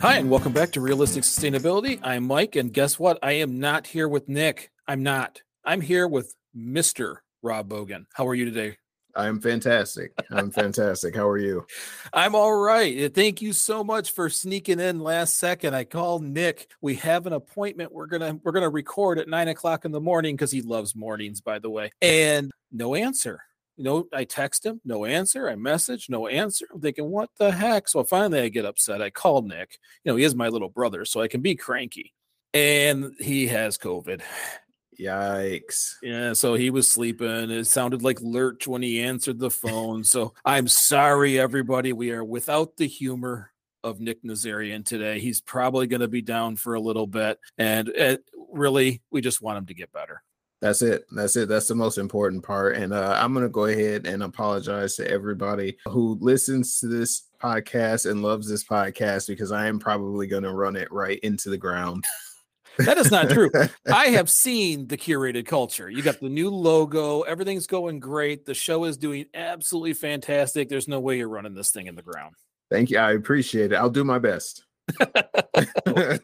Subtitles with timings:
[0.00, 2.00] Hi, and welcome back to Realistic Sustainability.
[2.02, 3.18] I'm Mike, and guess what?
[3.22, 4.70] I am not here with Nick.
[4.88, 5.42] I'm not.
[5.62, 7.16] I'm here with Mr.
[7.42, 8.06] Rob Bogan.
[8.14, 8.78] How are you today?
[9.14, 10.12] I'm fantastic.
[10.30, 11.14] I'm fantastic.
[11.14, 11.66] How are you?
[12.14, 12.98] I'm all right.
[13.04, 15.74] Uh, thank you so much for sneaking in last second.
[15.74, 16.70] I called Nick.
[16.80, 17.92] We have an appointment.
[17.92, 21.42] We're gonna we're gonna record at nine o'clock in the morning because he loves mornings,
[21.42, 21.90] by the way.
[22.00, 23.42] And no answer
[23.80, 25.48] you know, I text him, no answer.
[25.48, 26.66] I message, no answer.
[26.70, 27.88] I'm thinking, what the heck?
[27.88, 29.00] So finally I get upset.
[29.00, 29.78] I call Nick.
[30.04, 32.12] You know, he is my little brother, so I can be cranky.
[32.52, 34.20] And he has COVID.
[35.00, 35.94] Yikes.
[36.02, 37.50] Yeah, so he was sleeping.
[37.50, 40.04] It sounded like Lurch when he answered the phone.
[40.04, 41.94] So I'm sorry, everybody.
[41.94, 43.50] We are without the humor
[43.82, 45.20] of Nick Nazarian today.
[45.20, 47.38] He's probably going to be down for a little bit.
[47.56, 50.22] And it, really, we just want him to get better.
[50.60, 51.06] That's it.
[51.10, 51.48] That's it.
[51.48, 52.76] That's the most important part.
[52.76, 57.22] And uh, I'm going to go ahead and apologize to everybody who listens to this
[57.42, 61.48] podcast and loves this podcast because I am probably going to run it right into
[61.48, 62.04] the ground.
[62.78, 63.50] that is not true.
[63.92, 65.88] I have seen the curated culture.
[65.88, 67.22] You got the new logo.
[67.22, 68.44] Everything's going great.
[68.44, 70.68] The show is doing absolutely fantastic.
[70.68, 72.34] There's no way you're running this thing in the ground.
[72.70, 72.98] Thank you.
[72.98, 73.76] I appreciate it.
[73.76, 74.64] I'll do my best.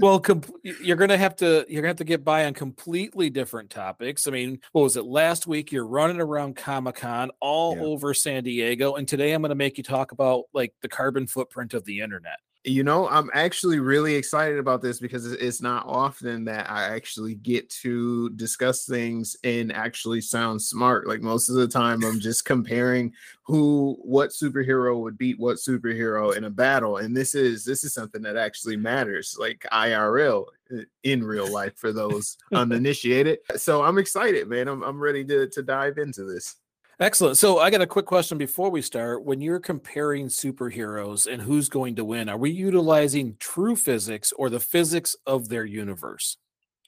[0.00, 3.70] well, com- you're gonna have to you're gonna have to get by on completely different
[3.70, 4.26] topics.
[4.26, 5.72] I mean, what was it last week?
[5.72, 7.82] You're running around Comic Con all yeah.
[7.82, 11.74] over San Diego, and today I'm gonna make you talk about like the carbon footprint
[11.74, 12.38] of the internet.
[12.66, 17.34] You know, I'm actually really excited about this because it's not often that I actually
[17.34, 21.06] get to discuss things and actually sound smart.
[21.06, 23.12] Like most of the time, I'm just comparing
[23.42, 27.92] who, what superhero would beat what superhero in a battle, and this is this is
[27.92, 33.40] something that actually matters, like IRL uh, in real life for those uninitiated.
[33.56, 34.68] So I'm excited, man.
[34.68, 36.56] I'm I'm ready to to dive into this.
[37.00, 37.36] Excellent.
[37.36, 39.24] So I got a quick question before we start.
[39.24, 44.48] When you're comparing superheroes and who's going to win, are we utilizing true physics or
[44.48, 46.36] the physics of their universe?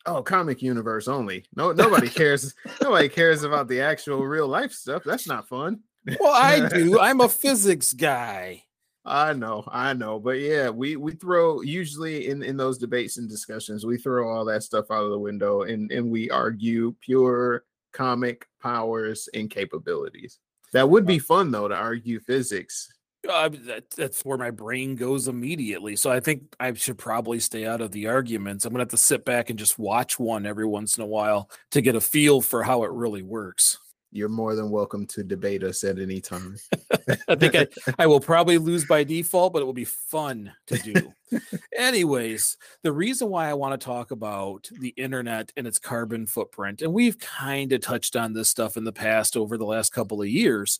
[0.07, 1.45] Oh, comic universe only.
[1.57, 2.55] No, nobody cares.
[2.81, 5.03] nobody cares about the actual real life stuff.
[5.05, 5.81] That's not fun.
[6.21, 7.01] Well, I do.
[7.01, 8.63] I'm a physics guy.
[9.05, 13.29] I know, I know, but yeah, we we throw usually in in those debates and
[13.29, 17.63] discussions, we throw all that stuff out of the window and and we argue pure
[17.97, 20.39] comic powers and capabilities.
[20.73, 22.93] That would be fun though to argue physics.
[23.29, 25.97] Uh, that, that's where my brain goes immediately.
[25.97, 28.65] So I think I should probably stay out of the arguments.
[28.65, 31.51] I'm gonna have to sit back and just watch one every once in a while
[31.71, 33.79] to get a feel for how it really works
[34.17, 36.57] you're more than welcome to debate us at any time.
[37.29, 37.67] I think I,
[37.99, 41.13] I will probably lose by default, but it will be fun to do.
[41.79, 46.83] Anyways, the reason why I want to talk about the internet and its carbon footprint,
[46.83, 50.23] and we've kind of touched on this stuff in the past over the last couple
[50.23, 50.79] of years,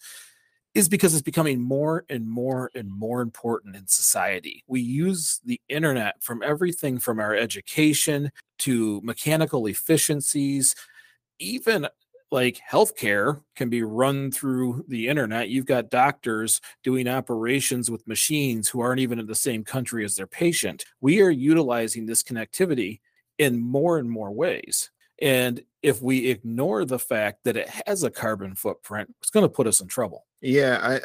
[0.75, 4.63] is because it's becoming more and more and more important in society.
[4.67, 10.75] We use the internet from everything from our education to mechanical efficiencies,
[11.39, 11.87] even
[12.31, 15.49] like healthcare can be run through the internet.
[15.49, 20.17] You've got doctors doing operations with machines who aren't even in the same country as
[20.17, 20.85] their patient.
[21.01, 23.01] We are utilizing this connectivity
[23.39, 24.91] in more and more ways.
[25.21, 29.49] And if we ignore the fact that it has a carbon footprint, it's going to
[29.49, 30.27] put us in trouble.
[30.41, 31.01] Yeah, I,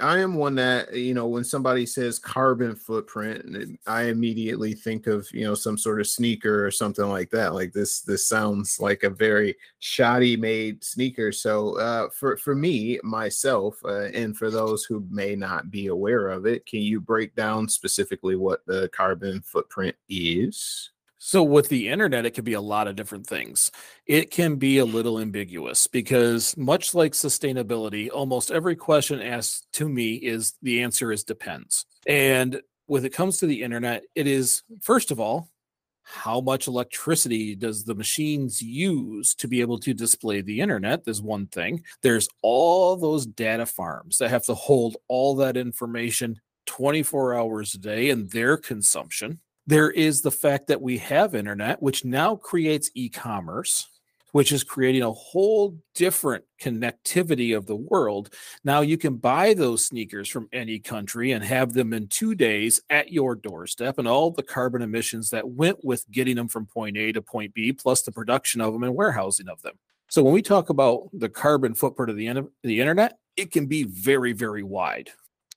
[0.00, 5.06] I I am one that you know when somebody says carbon footprint, I immediately think
[5.06, 7.52] of you know some sort of sneaker or something like that.
[7.52, 11.30] Like this this sounds like a very shoddy made sneaker.
[11.30, 16.28] So uh, for for me myself, uh, and for those who may not be aware
[16.28, 20.91] of it, can you break down specifically what the carbon footprint is?
[21.24, 23.70] So with the internet, it can be a lot of different things.
[24.06, 29.88] It can be a little ambiguous because much like sustainability, almost every question asked to
[29.88, 31.86] me is the answer is depends.
[32.08, 35.48] And when it comes to the internet, it is first of all,
[36.02, 41.04] how much electricity does the machines use to be able to display the internet?
[41.04, 41.84] There's one thing.
[42.02, 47.78] There's all those data farms that have to hold all that information 24 hours a
[47.78, 52.90] day and their consumption there is the fact that we have internet, which now creates
[52.94, 53.88] e commerce.
[54.32, 58.34] which is creating a whole different connectivity of the world.
[58.64, 62.80] Now you can buy those sneakers from any country and have them in two days
[62.90, 66.96] at your doorstep, and all the carbon emissions that went with getting them from point
[66.96, 69.74] A to point B, plus the production of them and warehousing of them.
[70.08, 73.84] So when we talk about the carbon footprint of the, the internet, it can be
[73.84, 75.10] very, very wide.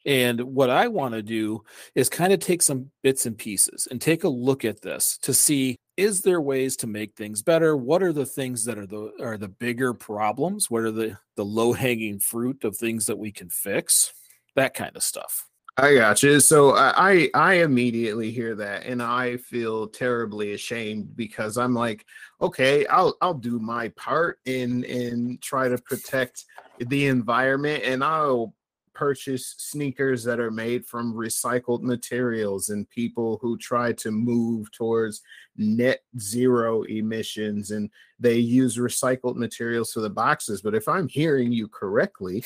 [0.05, 1.63] And what I want to do
[1.95, 5.33] is kind of take some bits and pieces and take a look at this to
[5.33, 7.77] see is there ways to make things better?
[7.77, 10.69] What are the things that are the are the bigger problems?
[10.69, 14.13] What are the the low hanging fruit of things that we can fix?
[14.55, 15.47] That kind of stuff.
[15.77, 16.39] I got you.
[16.39, 22.05] So I I immediately hear that and I feel terribly ashamed because I'm like,
[22.41, 26.45] okay, I'll I'll do my part in in try to protect
[26.79, 28.53] the environment and I'll
[28.95, 35.21] purchase sneakers that are made from recycled materials and people who try to move towards
[35.57, 37.89] net zero emissions and
[38.19, 40.61] they use recycled materials for the boxes.
[40.61, 42.43] But if I'm hearing you correctly,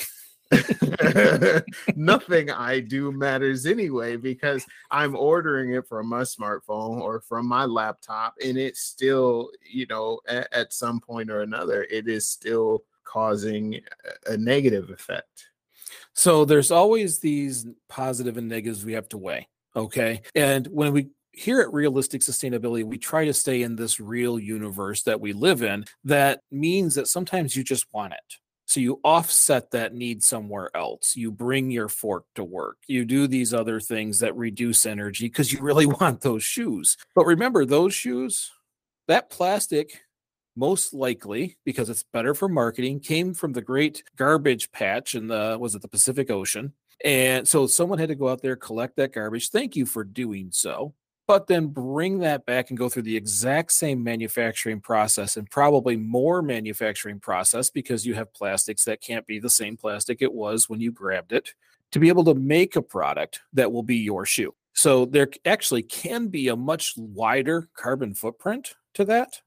[1.95, 7.65] nothing I do matters anyway because I'm ordering it from my smartphone or from my
[7.65, 12.83] laptop, and it's still, you know, at, at some point or another, it is still
[13.03, 13.79] causing
[14.27, 15.49] a negative effect.
[16.19, 19.47] So there's always these positive and negatives we have to weigh.
[19.73, 20.21] Okay.
[20.35, 25.03] And when we here at Realistic Sustainability, we try to stay in this real universe
[25.03, 25.85] that we live in.
[26.03, 28.35] That means that sometimes you just want it.
[28.65, 31.15] So you offset that need somewhere else.
[31.15, 32.79] You bring your fork to work.
[32.85, 36.97] You do these other things that reduce energy because you really want those shoes.
[37.15, 38.51] But remember, those shoes,
[39.07, 40.01] that plastic
[40.55, 45.57] most likely because it's better for marketing came from the great garbage patch in the
[45.59, 46.73] was it the pacific ocean?
[47.03, 50.49] And so someone had to go out there collect that garbage thank you for doing
[50.51, 50.93] so
[51.29, 55.95] but then bring that back and go through the exact same manufacturing process and probably
[55.95, 60.67] more manufacturing process because you have plastics that can't be the same plastic it was
[60.67, 61.53] when you grabbed it
[61.91, 64.55] to be able to make a product that will be your shoe.
[64.73, 69.39] So there actually can be a much wider carbon footprint to that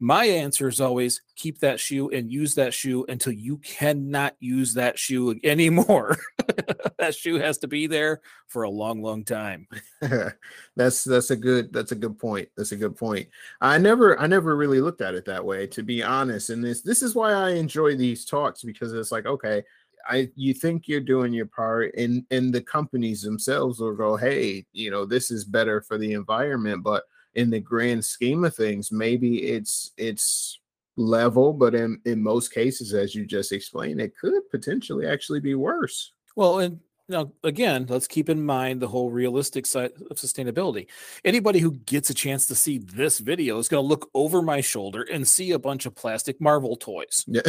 [0.00, 4.74] my answer is always keep that shoe and use that shoe until you cannot use
[4.74, 6.18] that shoe anymore.
[6.98, 9.66] that shoe has to be there for a long, long time.
[10.76, 12.48] that's that's a good that's a good point.
[12.56, 13.28] That's a good point.
[13.60, 16.50] I never I never really looked at it that way, to be honest.
[16.50, 19.62] And this this is why I enjoy these talks because it's like, okay,
[20.06, 24.66] I you think you're doing your part and and the companies themselves will go, hey,
[24.72, 28.92] you know, this is better for the environment, but in the grand scheme of things,
[28.92, 30.60] maybe it's it's
[30.96, 35.54] level, but in in most cases, as you just explained, it could potentially actually be
[35.54, 36.12] worse.
[36.36, 40.86] Well, and now again, let's keep in mind the whole realistic side of sustainability.
[41.24, 44.60] Anybody who gets a chance to see this video is going to look over my
[44.60, 47.24] shoulder and see a bunch of plastic Marvel toys.
[47.26, 47.42] Yeah.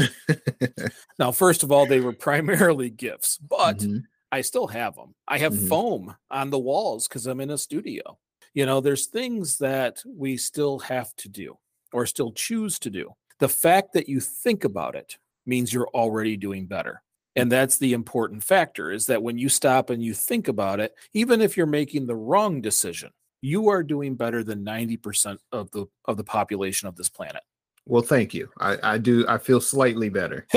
[1.19, 3.99] now, first of all, they were primarily gifts, but mm-hmm.
[4.31, 5.15] I still have them.
[5.27, 5.67] I have mm-hmm.
[5.67, 8.17] foam on the walls because I'm in a studio
[8.55, 11.57] you know there's things that we still have to do
[11.93, 13.11] or still choose to do.
[13.39, 17.03] The fact that you think about it means you're already doing better.
[17.35, 20.95] And that's the important factor is that when you stop and you think about it
[21.13, 23.11] even if you're making the wrong decision
[23.41, 27.43] you are doing better than 90% of the of the population of this planet.
[27.85, 28.49] Well thank you.
[28.59, 30.47] I i do i feel slightly better.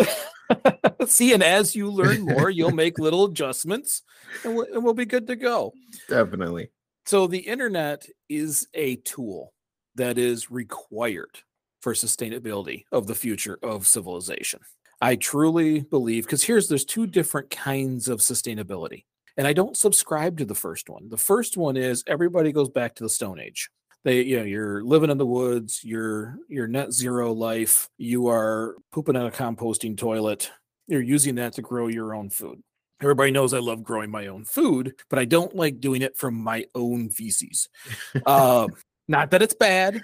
[1.06, 4.02] See and as you learn more you'll make little adjustments
[4.44, 5.74] and we'll, and we'll be good to go.
[6.08, 6.70] Definitely
[7.08, 9.54] so the internet is a tool
[9.94, 11.38] that is required
[11.80, 14.60] for sustainability of the future of civilization.
[15.00, 19.04] I truly believe because here's there's two different kinds of sustainability.
[19.38, 21.08] And I don't subscribe to the first one.
[21.08, 23.70] The first one is everybody goes back to the stone age.
[24.04, 28.76] They you know you're living in the woods, you're you're net zero life, you are
[28.92, 30.50] pooping in a composting toilet,
[30.86, 32.62] you're using that to grow your own food.
[33.00, 36.34] Everybody knows I love growing my own food, but I don't like doing it from
[36.34, 37.68] my own feces.
[38.26, 38.66] uh,
[39.06, 40.02] not that it's bad,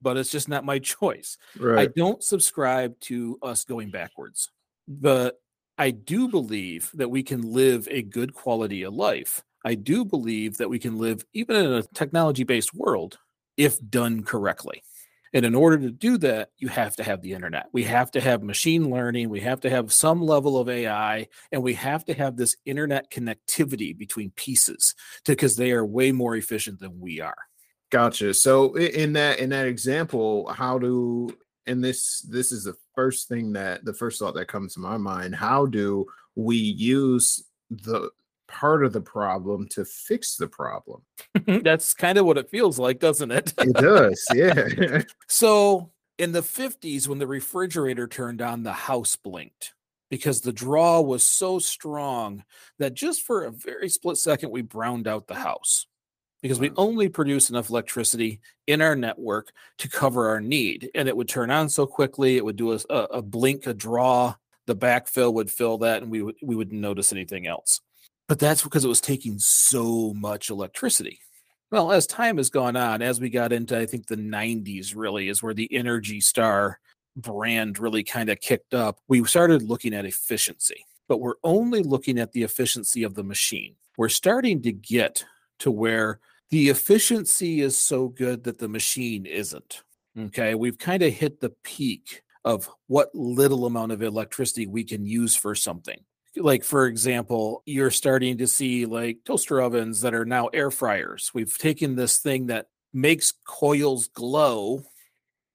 [0.00, 1.38] but it's just not my choice.
[1.58, 1.88] Right.
[1.88, 4.50] I don't subscribe to us going backwards,
[4.86, 5.40] but
[5.78, 9.42] I do believe that we can live a good quality of life.
[9.64, 13.18] I do believe that we can live even in a technology based world
[13.56, 14.82] if done correctly.
[15.32, 17.66] And in order to do that, you have to have the internet.
[17.72, 19.28] We have to have machine learning.
[19.28, 23.10] We have to have some level of AI, and we have to have this internet
[23.10, 27.36] connectivity between pieces because they are way more efficient than we are.
[27.90, 28.34] Gotcha.
[28.34, 31.30] So in that in that example, how do
[31.66, 34.96] and this this is the first thing that the first thought that comes to my
[34.96, 35.34] mind.
[35.34, 38.10] How do we use the
[38.48, 41.02] part of the problem to fix the problem.
[41.46, 43.54] That's kind of what it feels like, doesn't it?
[43.58, 45.02] it does, yeah.
[45.28, 49.74] so In the 50s, when the refrigerator turned on, the house blinked
[50.10, 52.44] because the draw was so strong
[52.78, 55.86] that just for a very split second, we browned out the house
[56.42, 60.90] because we only produce enough electricity in our network to cover our need.
[60.94, 64.34] And it would turn on so quickly, it would do a, a blink, a draw,
[64.66, 67.80] the backfill would fill that, and we, would, we wouldn't notice anything else.
[68.28, 71.20] But that's because it was taking so much electricity.
[71.70, 75.28] Well, as time has gone on, as we got into, I think the 90s really
[75.28, 76.78] is where the Energy Star
[77.16, 78.98] brand really kind of kicked up.
[79.08, 83.74] We started looking at efficiency, but we're only looking at the efficiency of the machine.
[83.96, 85.24] We're starting to get
[85.60, 89.82] to where the efficiency is so good that the machine isn't.
[90.18, 90.54] Okay.
[90.54, 95.34] We've kind of hit the peak of what little amount of electricity we can use
[95.34, 95.98] for something.
[96.36, 101.30] Like, for example, you're starting to see like toaster ovens that are now air fryers.
[101.34, 104.82] We've taken this thing that makes coils glow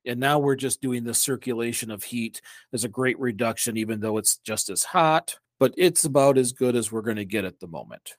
[0.05, 2.41] and now we're just doing the circulation of heat.
[2.71, 6.75] There's a great reduction, even though it's just as hot, but it's about as good
[6.75, 8.15] as we're going to get at the moment.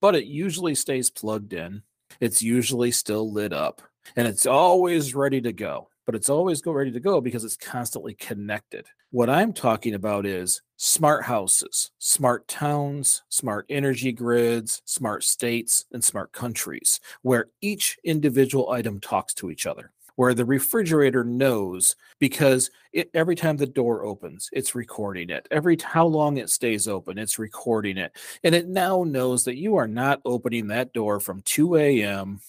[0.00, 1.82] But it usually stays plugged in
[2.20, 3.82] it's usually still lit up
[4.16, 5.88] and it's always ready to go.
[6.04, 8.86] But it's always go ready to go because it's constantly connected.
[9.10, 16.04] What I'm talking about is smart houses, smart towns, smart energy grids, smart states, and
[16.04, 22.70] smart countries, where each individual item talks to each other where the refrigerator knows because
[22.92, 25.46] it, every time the door opens, it's recording it.
[25.50, 28.16] Every how long it stays open, it's recording it.
[28.42, 32.40] And it now knows that you are not opening that door from 2 a.m.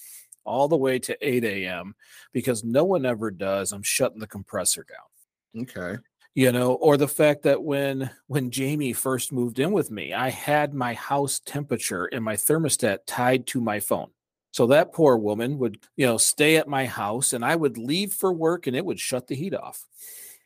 [0.44, 1.94] all the way to 8 a.m.
[2.32, 3.72] because no one ever does.
[3.72, 5.62] I'm shutting the compressor down.
[5.64, 5.98] Okay
[6.38, 10.28] you know or the fact that when when jamie first moved in with me i
[10.28, 14.10] had my house temperature and my thermostat tied to my phone
[14.50, 18.12] so that poor woman would, you know, stay at my house and I would leave
[18.12, 19.86] for work and it would shut the heat off.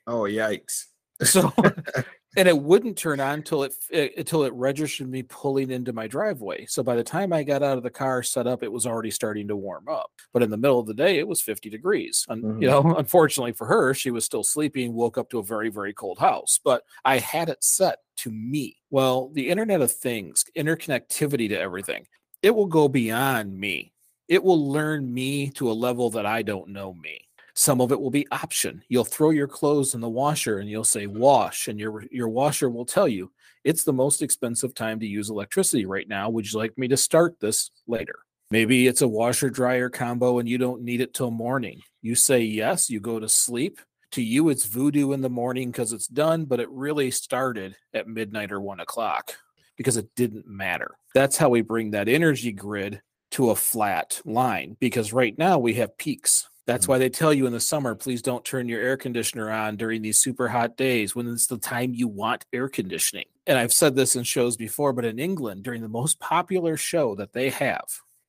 [0.07, 0.87] Oh, yikes.
[1.23, 1.53] So
[2.37, 6.07] and it wouldn't turn on until it, it until it registered me pulling into my
[6.07, 6.65] driveway.
[6.67, 9.11] So by the time I got out of the car, set up, it was already
[9.11, 10.11] starting to warm up.
[10.33, 12.25] But in the middle of the day, it was 50 degrees.
[12.29, 12.63] And mm-hmm.
[12.63, 15.93] you know, unfortunately for her, she was still sleeping, woke up to a very, very
[15.93, 16.59] cold house.
[16.63, 18.77] But I had it set to me.
[18.91, 22.07] Well, the Internet of Things, interconnectivity to everything,
[22.43, 23.93] it will go beyond me.
[24.29, 27.29] It will learn me to a level that I don't know me.
[27.55, 28.83] Some of it will be option.
[28.89, 32.71] You'll throw your clothes in the washer and you'll say wash, and your your washer
[32.71, 33.31] will tell you
[33.65, 36.31] it's the most expensive time to use electricity right now.
[36.31, 38.21] Would you like me to start this later?
[38.51, 41.81] Maybe it's a washer dryer combo and you don't need it till morning.
[42.03, 43.81] You say yes, you go to sleep.
[44.13, 48.09] To you, it's voodoo in the morning because it's done, but it really started at
[48.09, 49.37] midnight or one o'clock
[49.79, 50.97] because it didn't matter.
[51.15, 55.75] That's how we bring that energy grid to a flat line because right now we
[55.75, 56.51] have peaks.
[56.67, 56.93] That's mm-hmm.
[56.93, 60.03] why they tell you in the summer, please don't turn your air conditioner on during
[60.03, 63.27] these super hot days when it's the time you want air conditioning.
[63.47, 67.15] And I've said this in shows before, but in England, during the most popular show
[67.17, 67.85] that they have,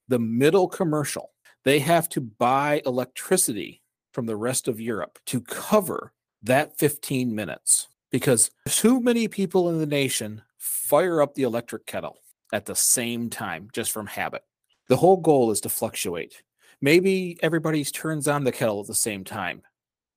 [0.08, 1.32] the middle commercial,
[1.64, 7.88] they have to buy electricity from the rest of Europe to cover that 15 minutes
[8.12, 12.20] because too many people in the nation fire up the electric kettle
[12.52, 14.44] at the same time just from habit.
[14.88, 16.44] The whole goal is to fluctuate.
[16.84, 19.62] Maybe everybody turns on the kettle at the same time,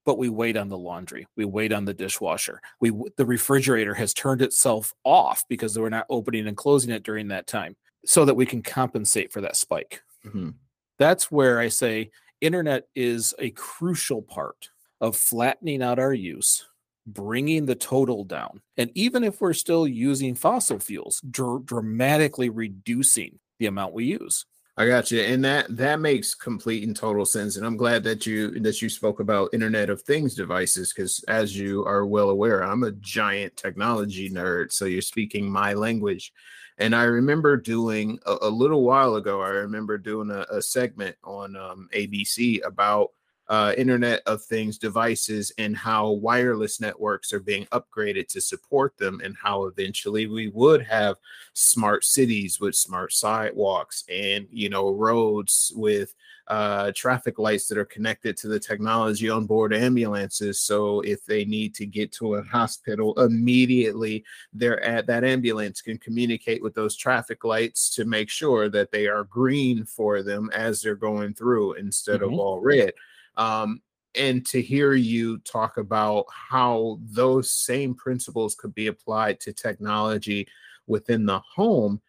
[0.05, 1.29] but we wait on the laundry.
[1.37, 2.61] We wait on the dishwasher.
[2.81, 7.29] We the refrigerator has turned itself off because we're not opening and closing it during
[7.29, 10.03] that time, so that we can compensate for that spike.
[10.27, 10.51] Mm-hmm.
[10.99, 14.71] That's where I say internet is a crucial part
[15.01, 16.67] of flattening out our use
[17.07, 18.61] bringing the total down.
[18.77, 24.45] And even if we're still using fossil fuels, dr- dramatically reducing the amount we use.
[24.79, 27.57] I got you, and that that makes complete and total sense.
[27.57, 31.57] And I'm glad that you that you spoke about Internet of Things devices because, as
[31.57, 34.73] you are well aware, I'm a giant technology nerd.
[34.73, 36.33] So you're speaking my language.
[36.79, 39.41] And I remember doing a, a little while ago.
[39.41, 43.13] I remember doing a, a segment on um, ABC about
[43.49, 49.21] uh, Internet of Things devices and how wireless networks are being upgraded to support them,
[49.23, 51.17] and how eventually we would have
[51.53, 56.15] smart cities with smart sidewalks and you know roads with
[56.49, 60.61] uh, traffic lights that are connected to the technology on board ambulances.
[60.61, 65.99] So if they need to get to a hospital immediately, they're at that ambulance can
[65.99, 70.81] communicate with those traffic lights to make sure that they are green for them as
[70.81, 72.35] they're going through instead mm-hmm.
[72.35, 72.93] of all red.
[73.37, 73.83] Um,
[74.15, 80.49] and to hear you talk about how those same principles could be applied to technology
[80.87, 82.01] within the home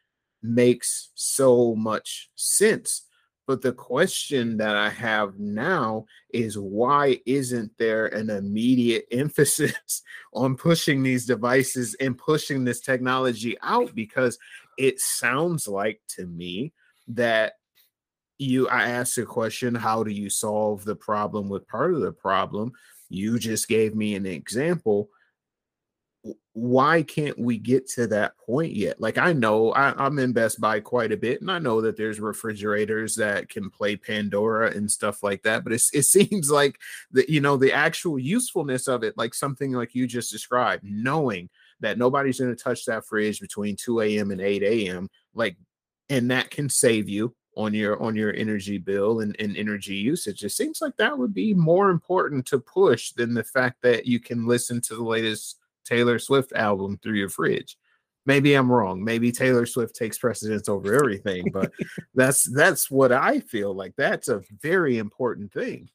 [0.42, 3.04] makes so much sense.
[3.46, 10.02] But the question that I have now is why isn't there an immediate emphasis
[10.34, 13.96] on pushing these devices and pushing this technology out?
[13.96, 14.38] Because
[14.78, 16.74] it sounds like to me
[17.08, 17.54] that
[18.38, 22.12] you I asked a question, how do you solve the problem with part of the
[22.12, 22.72] problem?
[23.10, 25.10] You just gave me an example
[26.54, 29.00] why can't we get to that point yet?
[29.00, 31.98] Like I know I, am in Best Buy quite a bit, and I know that
[31.98, 35.64] there's refrigerators that can play Pandora and stuff like that.
[35.64, 36.80] But it seems like
[37.12, 41.50] the you know the actual usefulness of it, like something like you just described, knowing
[41.80, 44.32] that nobody's going to touch that fridge between 2 a.m.
[44.32, 45.10] and 8 a.m.
[45.36, 45.58] Like,
[46.10, 50.44] and that can save you on your on your energy bill and, and energy usage.
[50.44, 54.20] It seems like that would be more important to push than the fact that you
[54.20, 57.78] can listen to the latest Taylor Swift album through your fridge.
[58.26, 59.04] Maybe I'm wrong.
[59.04, 61.72] Maybe Taylor Swift takes precedence over everything, but
[62.16, 63.94] that's that's what I feel like.
[63.98, 65.90] That's a very important thing.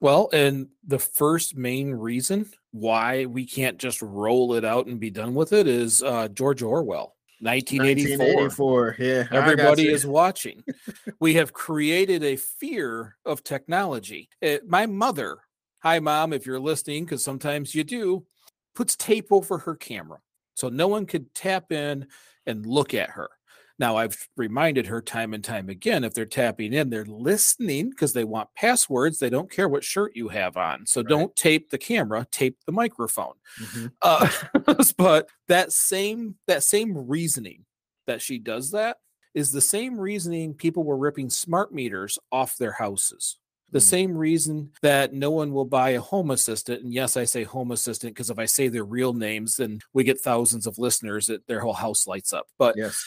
[0.00, 5.10] Well, and the first main reason why we can't just roll it out and be
[5.10, 7.15] done with it is uh, George Orwell.
[7.40, 8.94] 1984.
[8.94, 8.96] 1984.
[8.98, 9.24] Yeah.
[9.30, 10.62] Everybody is watching.
[11.20, 14.28] we have created a fear of technology.
[14.40, 15.38] It, eh, my mother,
[15.82, 18.26] hi, mom, if you're listening, because sometimes you do,
[18.74, 20.18] puts tape over her camera
[20.54, 22.06] so no one could tap in
[22.46, 23.30] and look at her.
[23.78, 28.14] Now, I've reminded her time and time again if they're tapping in, they're listening because
[28.14, 29.18] they want passwords.
[29.18, 30.86] They don't care what shirt you have on.
[30.86, 31.08] So right.
[31.08, 33.34] don't tape the camera, tape the microphone.
[33.60, 33.86] Mm-hmm.
[34.00, 37.64] Uh, but that same that same reasoning
[38.06, 38.96] that she does that
[39.34, 43.36] is the same reasoning people were ripping smart meters off their houses.
[43.72, 43.82] The mm.
[43.82, 46.82] same reason that no one will buy a home assistant.
[46.82, 50.04] And yes, I say home assistant because if I say their real names, then we
[50.04, 52.46] get thousands of listeners that their whole house lights up.
[52.58, 53.04] But yes.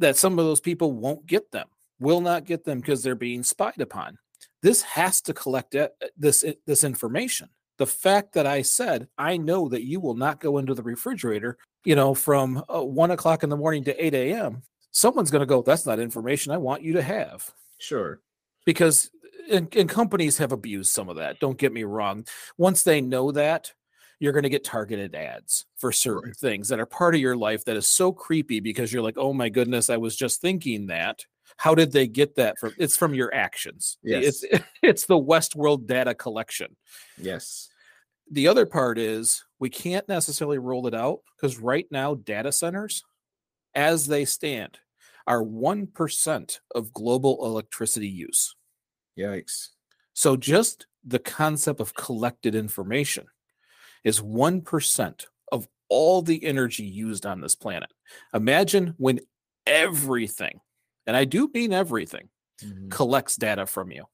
[0.00, 3.42] That some of those people won't get them, will not get them because they're being
[3.42, 4.18] spied upon.
[4.62, 5.76] This has to collect
[6.16, 7.48] this this information.
[7.78, 11.56] The fact that I said I know that you will not go into the refrigerator,
[11.84, 14.62] you know, from uh, one o'clock in the morning to eight a.m.
[14.90, 15.62] Someone's going to go.
[15.62, 17.50] That's not information I want you to have.
[17.78, 18.20] Sure
[18.64, 19.10] because
[19.50, 21.40] and, and companies have abused some of that.
[21.40, 22.24] Don't get me wrong.
[22.56, 23.72] Once they know that,
[24.20, 26.36] you're going to get targeted ads for certain right.
[26.36, 29.32] things that are part of your life that is so creepy because you're like, oh
[29.32, 31.24] my goodness, I was just thinking that.
[31.56, 32.74] How did they get that from?
[32.78, 33.98] It's from your actions.
[34.02, 34.44] Yes.
[34.44, 36.76] It's it's the Westworld data collection.
[37.18, 37.68] Yes.
[38.30, 43.02] The other part is we can't necessarily roll it out because right now data centers,
[43.74, 44.78] as they stand,
[45.26, 48.54] are one percent of global electricity use.
[49.18, 49.70] Yikes.
[50.12, 53.26] So just the concept of collected information
[54.04, 57.90] is 1% of all the energy used on this planet.
[58.34, 59.20] Imagine when
[59.66, 60.60] everything,
[61.06, 62.28] and I do mean everything,
[62.62, 62.88] mm-hmm.
[62.88, 64.04] collects data from you.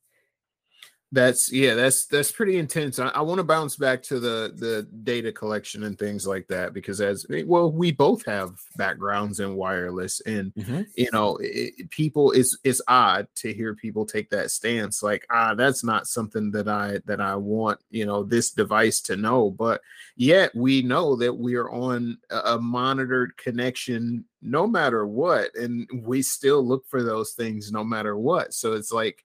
[1.12, 2.99] That's yeah, that's that's pretty intense.
[2.99, 6.73] I, I want to bounce back to the the data collection and things like that
[6.73, 10.83] because as eh, well, we both have backgrounds in wireless, and mm-hmm.
[10.97, 15.55] you know, it, people it's it's odd to hear people take that stance like ah,
[15.55, 19.83] that's not something that I that I want you know this device to know, but
[20.16, 26.21] yet we know that we are on a monitored connection no matter what, and we
[26.23, 28.53] still look for those things no matter what.
[28.53, 29.23] So it's like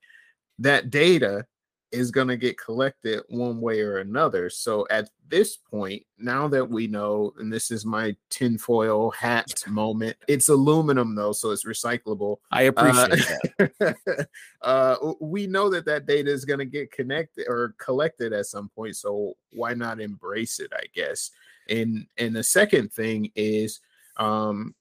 [0.59, 1.47] that data
[1.91, 4.49] is going to get collected one way or another.
[4.49, 10.15] So at this point, now that we know, and this is my tinfoil hat moment,
[10.27, 12.37] it's aluminum though, so it's recyclable.
[12.51, 14.27] I appreciate uh, that.
[14.61, 18.69] uh, we know that that data is going to get connected or collected at some
[18.69, 18.95] point.
[18.95, 20.71] So why not embrace it?
[20.73, 21.31] I guess.
[21.69, 23.81] And and the second thing is,
[24.17, 24.75] um,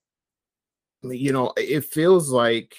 [1.03, 2.77] you know, it feels like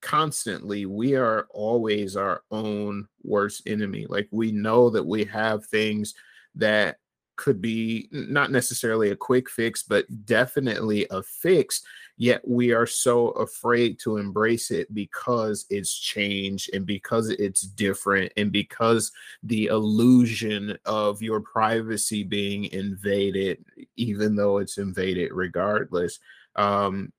[0.00, 4.06] constantly we are always our own worst enemy.
[4.08, 6.14] Like we know that we have things
[6.54, 6.96] that
[7.40, 11.80] could be not necessarily a quick fix but definitely a fix
[12.18, 18.30] yet we are so afraid to embrace it because it's changed and because it's different
[18.36, 19.10] and because
[19.42, 23.64] the illusion of your privacy being invaded
[23.96, 26.18] even though it's invaded regardless
[26.56, 27.10] um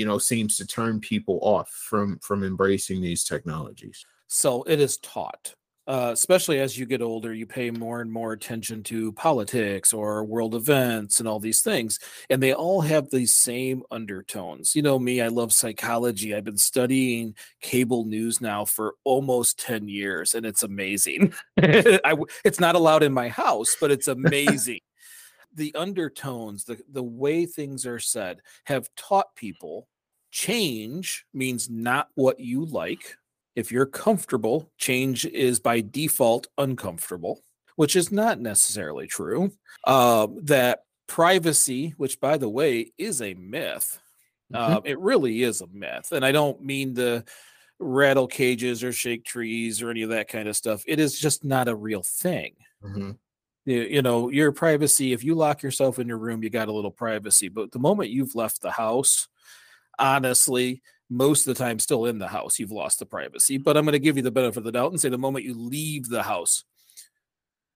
[0.00, 4.04] you know seems to turn people off from from embracing these technologies.
[4.28, 5.54] So it is taught
[5.90, 10.24] uh, especially as you get older you pay more and more attention to politics or
[10.24, 11.98] world events and all these things
[12.30, 14.76] and they all have these same undertones.
[14.76, 16.32] You know me i love psychology.
[16.32, 21.34] I've been studying cable news now for almost 10 years and it's amazing.
[21.60, 24.80] I, it's not allowed in my house but it's amazing
[25.54, 29.88] the undertones, the, the way things are said, have taught people
[30.30, 33.16] change means not what you like.
[33.56, 37.42] If you're comfortable, change is by default uncomfortable,
[37.76, 39.52] which is not necessarily true.
[39.84, 44.00] Uh, that privacy, which by the way is a myth,
[44.52, 44.58] Mhm.
[44.58, 46.12] uh, it really is a myth.
[46.12, 47.24] And I don't mean the
[47.78, 50.84] rattle cages or shake trees or any of that kind of stuff.
[50.86, 52.56] It is just not a real thing.
[52.82, 53.18] Mhm.
[53.66, 56.72] You, you know, your privacy, if you lock yourself in your room, you got a
[56.72, 57.48] little privacy.
[57.48, 59.28] But the moment you've left the house,
[59.98, 63.58] honestly, most of the time still in the house, you've lost the privacy.
[63.58, 65.44] But I'm going to give you the benefit of the doubt and say the moment
[65.44, 66.64] you leave the house,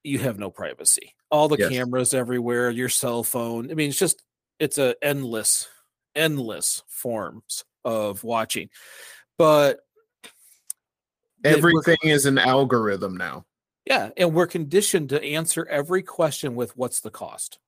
[0.03, 1.15] you have no privacy.
[1.31, 1.71] All the Yes.
[1.71, 3.71] cameras everywhere, your cell phone.
[3.71, 4.23] I mean, it's just
[4.59, 5.69] it's a endless,
[6.15, 8.71] endless forms of watching.
[9.37, 9.81] But
[11.45, 13.45] Everything is an algorithm now.
[13.87, 17.59] Yeah, and we're conditioned to answer every question with what's the cost?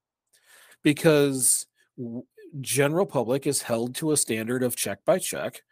[0.82, 1.66] Because
[2.60, 5.62] general public is held to a standard of check by check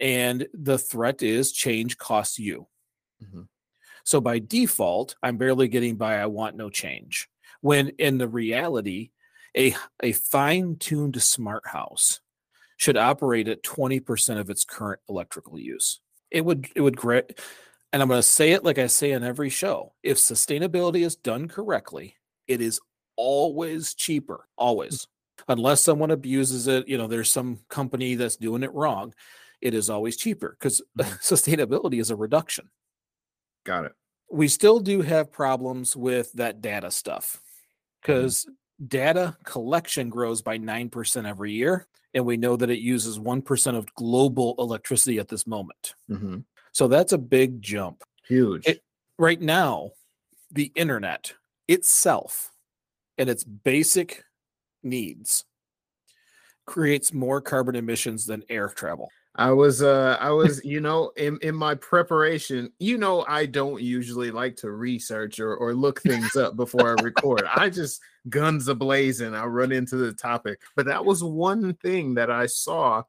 [0.00, 2.66] and the threat is change costs you.
[3.22, 3.48] Mhm.
[4.04, 7.28] So by default, I'm barely getting by I want no change.
[7.60, 9.10] When in the reality,
[9.56, 12.20] a a fine-tuned smart house
[12.76, 16.00] should operate at 20% of its current electrical use.
[16.30, 17.38] It would it would great
[17.94, 19.94] and I'm going to say it like I say in every show.
[20.02, 22.16] If sustainability is done correctly,
[22.48, 22.80] it is
[23.14, 25.06] always cheaper, always.
[25.46, 29.14] Unless someone abuses it, you know, there's some company that's doing it wrong,
[29.60, 31.04] it is always cheaper because Mhm.
[31.22, 32.68] sustainability is a reduction.
[33.64, 33.92] Got it.
[34.28, 37.40] We still do have problems with that data stuff
[38.02, 38.44] because
[38.84, 41.86] data collection grows by 9% every year.
[42.12, 45.94] And we know that it uses 1% of global electricity at this moment.
[46.08, 46.38] hmm
[46.74, 48.04] So that's a big jump.
[48.28, 48.66] Huge.
[48.66, 48.80] It-
[49.16, 49.92] Right now,
[50.50, 51.34] the internet
[51.68, 52.50] itself
[53.16, 54.24] and its basic
[54.82, 55.44] needs
[56.66, 59.08] creates more carbon emissions than air travel.
[59.36, 63.80] I was uh I was you know in in my preparation you know I don't
[63.80, 68.66] usually like to research or or look things up before I record I just guns
[68.68, 73.02] a blazing I run into the topic but that was one thing that I saw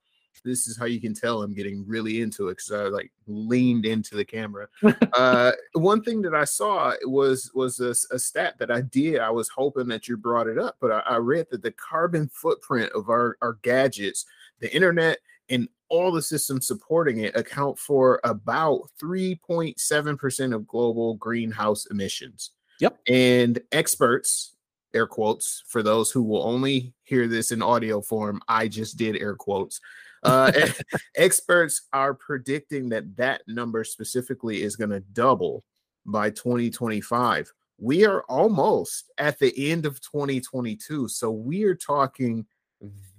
[0.46, 3.86] this is how you can tell I'm getting really into it because I like leaned
[3.86, 4.68] into the camera
[5.14, 9.32] uh one thing that I saw was was a, a stat that I did I
[9.32, 12.92] was hoping that you brought it up but I, I read that the carbon footprint
[12.94, 14.26] of our our gadgets
[14.62, 21.86] the internet and all the systems supporting it account for about 3.7% of global greenhouse
[21.88, 22.52] emissions.
[22.80, 22.98] Yep.
[23.08, 24.56] And experts,
[24.94, 29.18] air quotes, for those who will only hear this in audio form, I just did
[29.18, 29.80] air quotes.
[30.26, 30.52] Uh,
[31.16, 35.64] experts are predicting that that number specifically is going to double
[36.06, 37.52] by 2025.
[37.78, 41.08] We are almost at the end of 2022.
[41.10, 42.46] So we are talking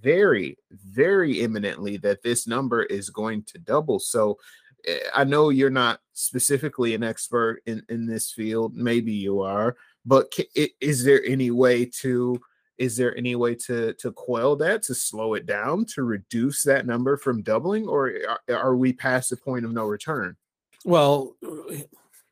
[0.03, 3.99] very, very imminently that this number is going to double.
[3.99, 4.38] So
[4.87, 8.75] eh, I know you're not specifically an expert in, in this field.
[8.75, 10.33] Maybe you are, but
[10.81, 12.40] is there any way to
[12.78, 16.86] is there any way to to coil that to slow it down to reduce that
[16.86, 18.12] number from doubling or
[18.48, 20.36] are, we past the point of no return?
[20.84, 21.36] Well,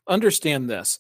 [0.07, 0.98] understand this.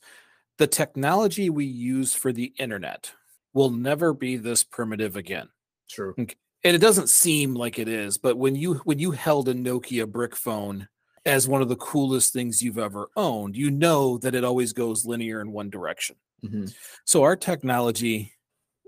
[0.58, 3.12] The technology we use for the internet
[3.52, 5.48] will never be this primitive again.
[5.88, 6.14] true.
[6.16, 10.10] And it doesn't seem like it is but when you when you held a nokia
[10.10, 10.88] brick phone
[11.26, 15.04] as one of the coolest things you've ever owned you know that it always goes
[15.04, 16.16] linear in one direction.
[16.44, 16.74] Mhm.
[17.04, 18.33] so our technology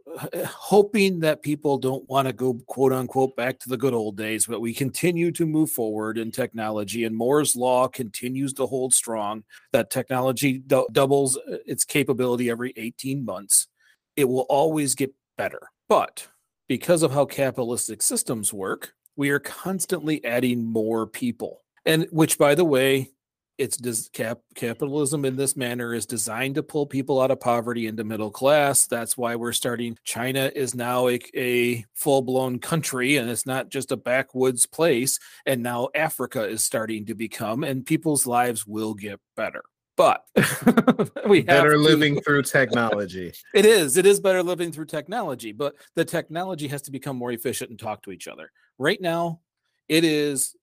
[0.46, 4.46] hoping that people don't want to go quote unquote back to the good old days
[4.46, 9.44] but we continue to move forward in technology and moore's law continues to hold strong.
[9.72, 13.68] That technology dou- doubles uh, its capability every 18 months.
[14.16, 15.60] It will always get better.
[15.88, 16.28] But
[16.68, 21.62] because of how capitalistic systems work, we are constantly adding more people.
[21.84, 23.12] And which, by the way,
[23.58, 27.86] it's des- cap- capitalism in this manner is designed to pull people out of poverty
[27.86, 28.86] into middle class.
[28.86, 29.98] That's why we're starting.
[30.04, 35.18] China is now a, a full blown country and it's not just a backwoods place.
[35.46, 39.62] And now Africa is starting to become, and people's lives will get better.
[39.96, 40.24] But
[41.26, 43.96] we have better to- living through technology it is.
[43.96, 47.78] It is better living through technology, but the technology has to become more efficient and
[47.78, 48.50] talk to each other.
[48.78, 49.40] Right now,
[49.88, 50.54] it is,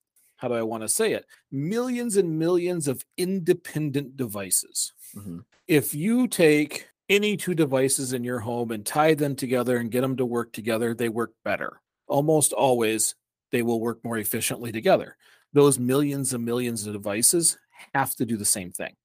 [0.44, 1.26] how do I want to say it?
[1.54, 4.92] Millions and millions of independent devices.
[5.16, 5.46] Mhm.
[5.70, 10.02] If you take any two devices in your home and tie them together and get
[10.02, 11.80] them to work together, they work better.
[12.08, 13.16] Almost always,
[13.54, 15.16] they will work more efficiently together.
[15.54, 17.58] Those millions and millions of devices
[17.94, 18.98] have to do the same thing.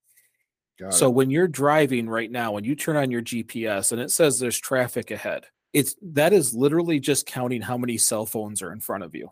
[0.76, 1.14] Got So it.
[1.14, 4.58] when you're driving right now, when you turn on your GPS and it says there's
[4.58, 9.04] traffic ahead, it's that is literally just counting how many cell phones are in front
[9.04, 9.30] of you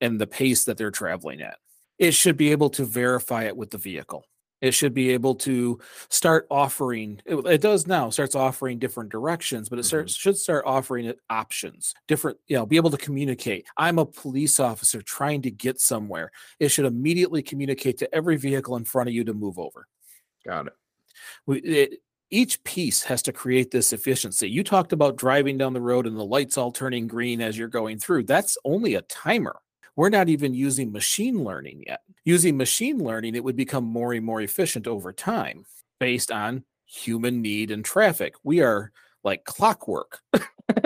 [0.00, 1.58] and the pace that they're traveling at.
[1.98, 4.24] it should be able to verify it with the vehicle.
[4.60, 5.80] It should be able to
[6.10, 7.20] start offering.
[7.26, 8.10] It, it does now.
[8.10, 10.18] Starts offering different directions, but it starts Mhm.
[10.20, 11.94] should start offering it options.
[12.06, 13.66] Different, you know, be able to communicate.
[13.76, 16.30] I'm a police officer trying to get somewhere.
[16.60, 19.88] It should immediately communicate to every vehicle in front of you to move over.
[20.46, 20.72] Got it.
[21.46, 24.48] We, it, each piece has to create this efficiency.
[24.48, 27.68] You talked about driving down the road and the lights all turning green as you're
[27.68, 28.22] going through.
[28.24, 29.56] That's only a timer.
[29.98, 32.02] We're not even using machine learning yet.
[32.24, 35.64] Using machine learning, it would become more and more efficient over time
[35.98, 38.34] based on human need and traffic.
[38.44, 38.92] We are
[39.24, 40.20] like clockwork.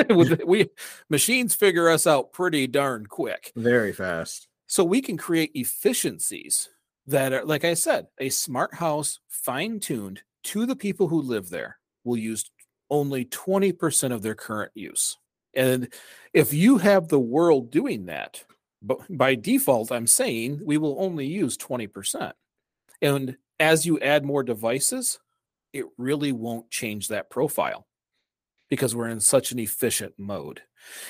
[0.46, 0.70] We
[1.10, 3.52] machines figure us out pretty darn quick.
[3.54, 4.48] Very fast.
[4.66, 6.70] So we can create efficiencies
[7.06, 11.50] that are, like I said, a smart house fine tuned to the people who live
[11.50, 12.50] there will use
[12.88, 15.18] only 20% of their current use.
[15.52, 15.92] And
[16.32, 18.44] if you have the world doing that,
[18.82, 22.32] but by default, I'm saying we will only use 20%.
[23.00, 25.18] And as you add more devices,
[25.72, 27.86] it really won't change that profile
[28.68, 30.62] because we're in such an efficient mode.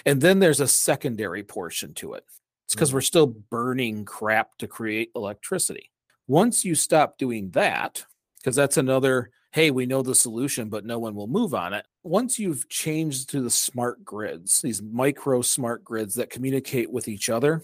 [0.04, 2.24] And then there's a secondary portion to it.
[2.64, 2.94] It's because Mhm.
[2.94, 5.90] we're still burning crap to create electricity.
[6.26, 8.04] Once you stop doing that,
[8.38, 11.86] because that's another, hey, we know the solution, but no one will move on it.
[12.04, 17.30] Once you've changed to the smart grids, these micro smart grids that communicate with each
[17.30, 17.62] other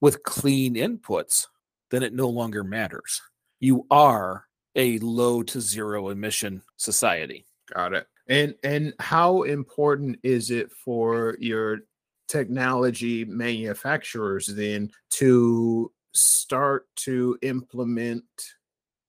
[0.00, 1.46] with clean inputs,
[1.90, 3.20] then it no longer matters.
[3.60, 4.44] You are
[4.76, 7.46] a low to zero emission society.
[7.74, 8.06] Got it.
[8.28, 11.80] And and how important is it for your
[12.28, 18.24] technology manufacturers then to start to implement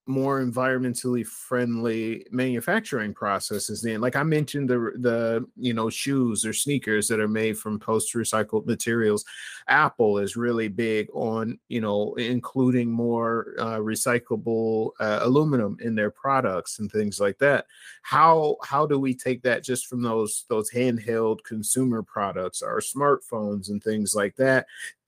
[0.08, 6.54] more environmentally friendly manufacturing processes then like i mentioned the the you know shoes or
[6.54, 9.26] sneakers that are made from post recycled materials.
[9.68, 16.12] Apple is really big on you know including more uh, recyclable uh, aluminum in their
[16.12, 17.66] products and things like that.
[18.02, 23.70] How how do we take that just from those those handheld consumer products our smartphones
[23.70, 24.66] and things like that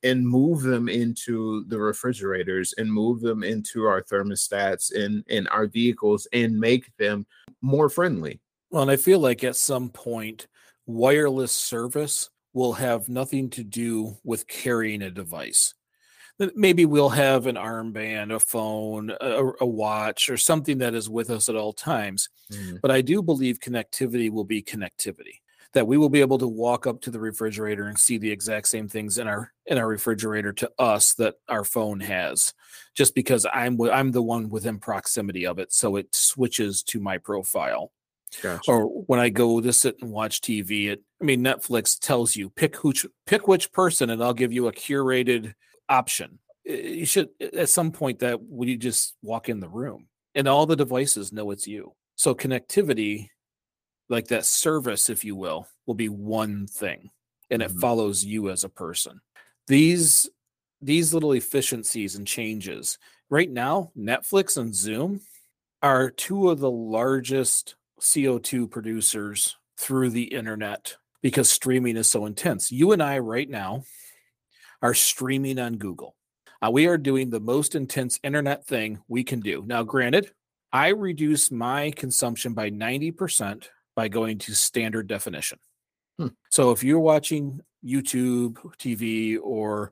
[0.08, 5.68] and move them into the refrigerators and move them into our thermostats and in our
[5.68, 7.26] vehicles and make them
[7.62, 8.40] more friendly
[8.72, 10.48] Well, and I feel like at some point,
[10.86, 15.74] wireless service will have nothing to do with carrying a device.
[16.40, 21.10] That Maybe we'll have an armband, a phone, a, a watch, or something that is
[21.10, 22.30] with us at all times.
[22.52, 22.80] Mm.
[22.82, 25.42] But I do believe connectivity will be connectivity.
[25.74, 28.68] That we will be able to walk up to the refrigerator and see the exact
[28.68, 32.54] same things in our in our refrigerator to us that our phone has,
[32.96, 37.18] just because I'm I'm the one within proximity of it, so it switches to my
[37.18, 37.92] profile
[38.42, 38.72] gotcha.
[38.72, 42.50] or when I go to sit and watch TV, it I mean Netflix tells you
[42.50, 45.54] pick which pick which person and I'll give you a curated
[45.90, 46.40] option.
[46.66, 50.66] You should at some point that would you just walk in the room and all
[50.66, 51.94] the devices know it's you.
[52.16, 53.30] So connectivity,
[54.10, 57.10] like that service, if you will, will be one thing
[57.50, 57.80] and it Mhm.
[57.82, 59.22] follows you as a person.
[59.68, 60.30] These
[60.80, 65.22] these little efficiencies and changes right now, Netflix and Zoom
[65.82, 72.72] are two of the largest CO2 producers through the internet because streaming is so intense.
[72.72, 73.86] You and I, right now,
[74.82, 76.16] are streaming on Google.
[76.62, 79.64] Uh, we are doing the most intense internet thing we can do.
[79.66, 80.32] Now, granted,
[80.72, 85.58] I reduce my consumption by 90% by going to standard definition.
[86.20, 86.28] Hmm.
[86.50, 89.92] So if you're watching YouTube, TV, or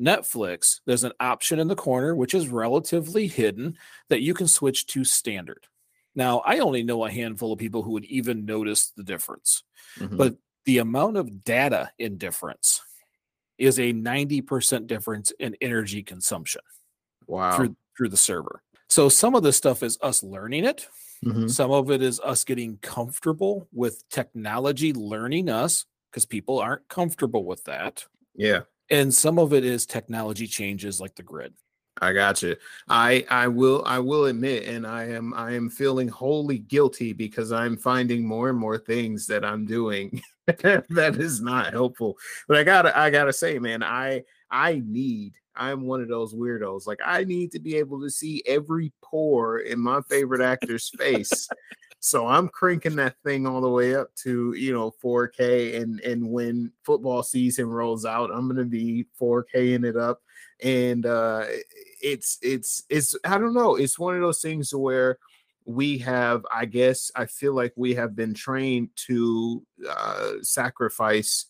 [0.00, 3.76] Netflix, there's an option in the corner, which is relatively hidden,
[4.10, 5.66] that you can switch to standard.
[6.14, 9.64] Now, I only know a handful of people who would even notice the difference,
[9.98, 10.16] Mhm.
[10.16, 12.80] but the amount of data in difference
[13.58, 16.62] is a 90% difference in energy consumption
[17.26, 18.62] wow through through the server.
[18.88, 20.88] So some of this stuff is us learning it.
[21.24, 21.48] Mhm.
[21.48, 27.44] Some of it is us getting comfortable with technology learning us because people aren't comfortable
[27.44, 28.06] with that.
[28.34, 31.54] yeah And some of it is technology changes like the grid.
[32.00, 32.56] I got you.
[32.88, 37.52] I I will I will admit, and I am I am feeling wholly guilty because
[37.52, 42.16] I'm finding more and more things that I'm doing that is not helpful.
[42.48, 46.86] But I gotta I gotta say, man, I I need I'm one of those weirdos.
[46.86, 51.48] Like I need to be able to see every pore in my favorite actor's face.
[52.00, 56.28] So I'm cranking that thing all the way up to you know 4K, and and
[56.28, 60.20] when football season rolls out, I'm gonna be 4K-ing it up
[60.62, 61.44] and uh
[62.00, 65.18] it's it's it's i don't know it's one of those things where
[65.64, 71.46] we have i guess i feel like we have been trained to uh sacrifice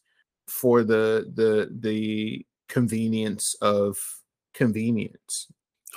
[0.46, 3.98] for the the the convenience of
[4.54, 5.46] convenience.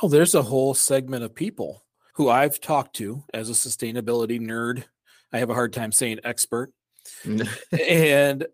[0.03, 1.85] Oh, there's a whole segment of people
[2.15, 4.83] who I've talked to as a sustainability nerd.
[5.31, 6.73] I have a hard time saying expert.
[7.87, 8.45] and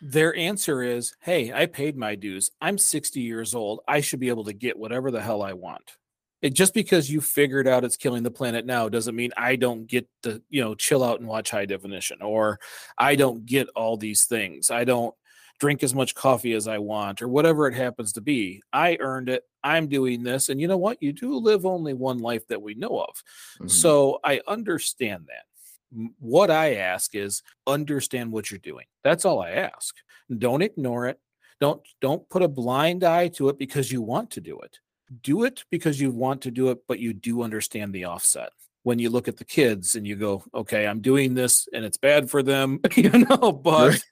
[0.00, 2.50] their answer is, Hey, I paid my dues.
[2.62, 3.80] I'm 60 years old.
[3.86, 5.96] I should be able to get whatever the hell I want.
[6.40, 9.86] It, just because you figured out it's killing the planet now doesn't mean I don't
[9.86, 12.58] get to, you know, chill out and watch high definition or
[12.96, 14.70] I don't get all these things.
[14.70, 15.14] I don't
[15.60, 18.62] drink as much coffee as I want or whatever it happens to be.
[18.72, 19.44] I earned it.
[19.62, 20.48] I'm doing this.
[20.48, 21.02] And you know what?
[21.02, 23.22] You do live only one life that we know of.
[23.56, 23.68] Mm-hmm.
[23.68, 26.10] So I understand that.
[26.18, 28.86] What I ask is understand what you're doing.
[29.04, 29.94] That's all I ask.
[30.36, 31.20] Don't ignore it.
[31.60, 34.78] Don't don't put a blind eye to it because you want to do it.
[35.22, 38.50] Do it because you want to do it, but you do understand the offset
[38.82, 41.98] when you look at the kids and you go, okay, I'm doing this and it's
[41.98, 44.02] bad for them, you know, but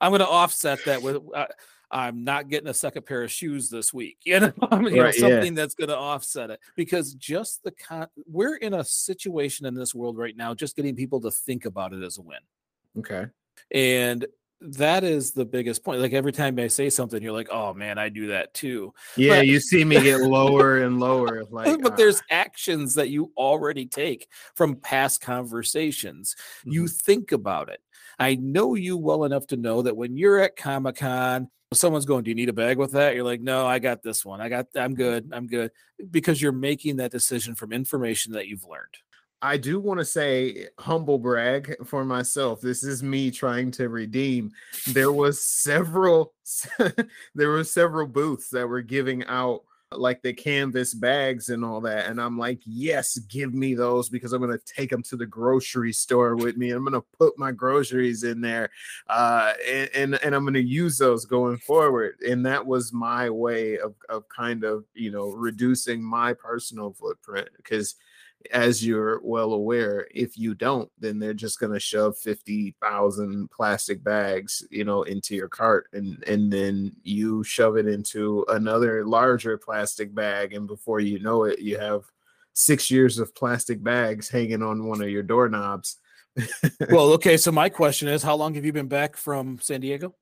[0.00, 1.46] I'm going to offset that with uh,
[1.90, 4.18] I'm not getting a second pair of shoes this week.
[4.24, 5.62] You know, I mean, you right, know something yeah.
[5.62, 9.94] that's going to offset it because just the con we're in a situation in this
[9.94, 12.38] world right now, just getting people to think about it as a win.
[12.98, 13.26] Okay.
[13.70, 14.26] And
[14.60, 16.00] that is the biggest point.
[16.00, 19.38] Like every time I say something, you're like, "Oh man, I do that too." Yeah,
[19.38, 21.44] but, you see me get lower and lower.
[21.50, 26.34] Like, but uh, there's actions that you already take from past conversations.
[26.60, 26.72] Mm-hmm.
[26.72, 27.80] You think about it.
[28.18, 32.24] I know you well enough to know that when you're at Comic Con, someone's going,
[32.24, 34.40] "Do you need a bag with that?" You're like, "No, I got this one.
[34.40, 34.66] I got.
[34.76, 35.30] I'm good.
[35.32, 35.70] I'm good,"
[36.10, 38.96] because you're making that decision from information that you've learned.
[39.44, 42.62] I do want to say humble brag for myself.
[42.62, 44.50] This is me trying to redeem.
[44.88, 46.32] There was several
[47.34, 49.64] there were several booths that were giving out
[49.98, 54.32] like the canvas bags and all that and I'm like, "Yes, give me those because
[54.32, 56.70] I'm to take them to the grocery store with me.
[56.70, 58.70] I'm to put my groceries in there
[59.08, 63.78] uh and and, and I'm to use those going forward." And that was my way
[63.78, 67.96] of of kind of, you know, reducing my personal footprint because
[68.52, 74.02] as you're well aware, if you don't, then they're just going to shove 50,000 plastic
[74.02, 79.56] bags, you know, into your cart and and then you shove it into another larger
[79.58, 82.02] plastic bag and before you know it, you have
[82.54, 85.96] 6 years of plastic bags hanging on one of your doorknobs.
[86.90, 90.14] well, okay, so my question is how long have you been back from San Diego?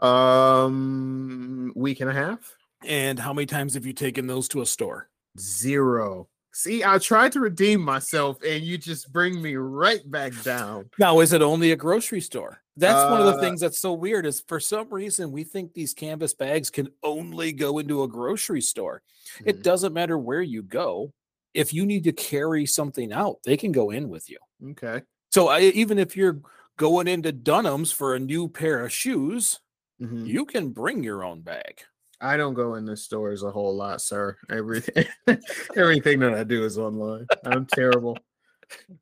[0.00, 2.56] Um week and a half.
[2.84, 5.08] And how many times have you taken those to a store?
[5.38, 6.28] Zero.
[6.56, 10.88] See, I tried to redeem myself and you just bring me right back down.
[10.98, 12.62] Now, is it only a grocery store?
[12.78, 15.44] That's uh, one of the uh things that's so weird is for some reason we
[15.44, 19.02] think these canvas bags can only go into a grocery store.
[19.34, 19.50] Mm-hmm.
[19.50, 21.12] It doesn't matter where you go.
[21.52, 24.38] If you need to carry something out, they can go in with you.
[24.70, 25.02] Okay.
[25.32, 26.40] So I, even if you're
[26.78, 29.60] going into Dunham's for a new pair of shoes,
[30.00, 30.24] mm-hmm.
[30.24, 31.82] you can bring your own bag.
[32.20, 34.36] I don't go in the stores a whole lot, sir.
[34.50, 35.06] Everything,
[35.76, 37.26] everything that I do is online.
[37.44, 38.18] I'm terrible.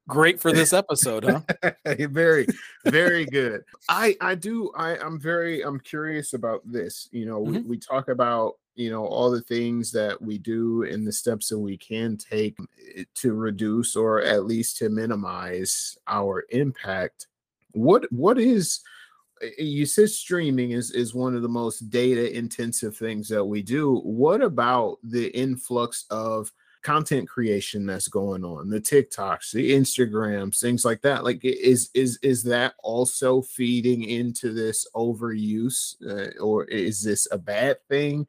[0.08, 1.72] Great for this episode, huh?
[2.08, 2.46] very,
[2.84, 3.62] very good.
[3.88, 4.70] I I do.
[4.76, 5.62] I I'm very.
[5.62, 7.08] I'm curious about this.
[7.12, 7.52] You know, mm-hmm.
[7.52, 11.48] we, we talk about you know all the things that we do and the steps
[11.48, 12.58] that we can take
[12.96, 17.28] eh, to reduce or at least to minimize our impact.
[17.72, 18.80] What what is
[19.58, 23.96] you said streaming is is one of the most data intensive things that we do.
[23.98, 26.52] What about the influx of
[26.82, 31.24] content creation that's going on the tiktoks the instagrams things like that?
[31.24, 37.38] Like is is is that also feeding into this overuse uh, or is this a
[37.38, 38.26] bad thing?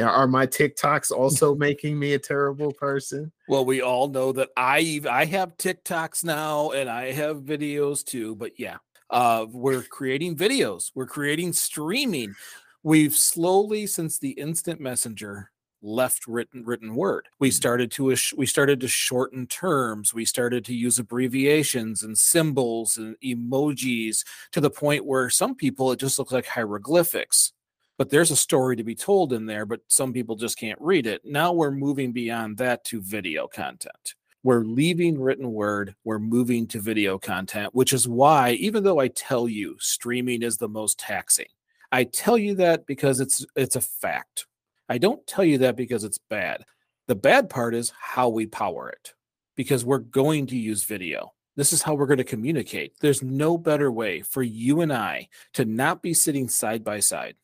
[0.00, 3.30] Are my tiktoks also making me a terrible person?
[3.48, 8.34] Well we all know that i i have tiktoks now and i have videos too
[8.34, 8.78] but yeah
[9.12, 10.90] uh, we're creating videos.
[10.94, 12.34] We're creating streaming.
[12.82, 15.50] We've slowly, since the instant messenger
[15.84, 17.52] left written written word, we mm.
[17.52, 20.14] started to we started to shorten terms.
[20.14, 25.92] We started to use abbreviations and symbols and emojis to the point where some people
[25.92, 27.52] it just looks like hieroglyphics
[27.98, 31.06] but there's a story to be told in there, but some people just can't read
[31.06, 31.20] it.
[31.24, 34.14] Now we're moving beyond that to video content.
[34.44, 39.08] We're leaving written word, we're moving to video content, which is why, even though I
[39.08, 41.46] tell you streaming is the most taxing,
[41.92, 44.46] I tell you that because it's it's a fact.
[44.88, 46.64] I don't tell you that because it's bad.
[47.06, 49.14] The bad part is how we power it
[49.56, 51.32] because we're going to use video.
[51.54, 52.94] This is how we're going to communicate.
[53.00, 57.36] There's no better way for you and I to not be sitting side by side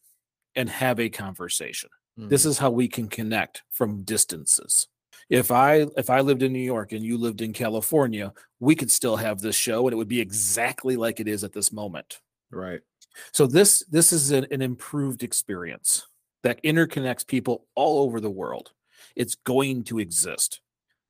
[0.56, 1.90] and have a conversation.
[2.18, 2.28] Mm-hmm.
[2.28, 4.88] This is how we can connect from distances
[5.30, 8.90] if i if i lived in new york and you lived in california we could
[8.90, 12.20] still have this show and it would be exactly like it is at this moment
[12.50, 12.80] right
[13.32, 16.06] so this this is an, an improved experience
[16.42, 18.72] that interconnects people all over the world
[19.16, 20.60] It's going to exist.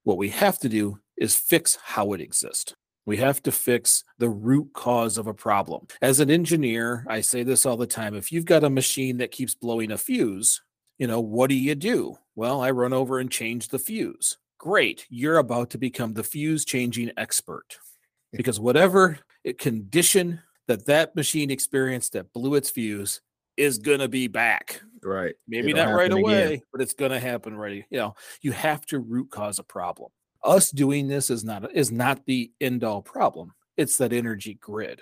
[0.05, 2.75] What we have to do is fix how it exists.
[3.05, 5.87] We have to fix the root cause of a problem.
[6.03, 9.31] As an engineer, I say this all the time if you've got a machine that
[9.31, 10.63] keeps blowing a fuse,
[10.99, 12.17] you know, what do you do?
[12.35, 14.39] Well, I run over and change the fuse.
[14.59, 15.07] Great.
[15.09, 17.79] You're about to become the fuse changing expert
[18.33, 19.19] because whatever
[19.59, 23.21] condition that that machine experienced that blew its fuse
[23.57, 24.81] is going to be back.
[25.03, 25.35] Right.
[25.47, 26.61] Maybe It'll not right away, again.
[26.73, 27.85] but it's going to happen right.
[27.91, 30.11] You know, you have to root cause a problem
[30.45, 35.01] us doing this is not is not the end all problem it's that energy grid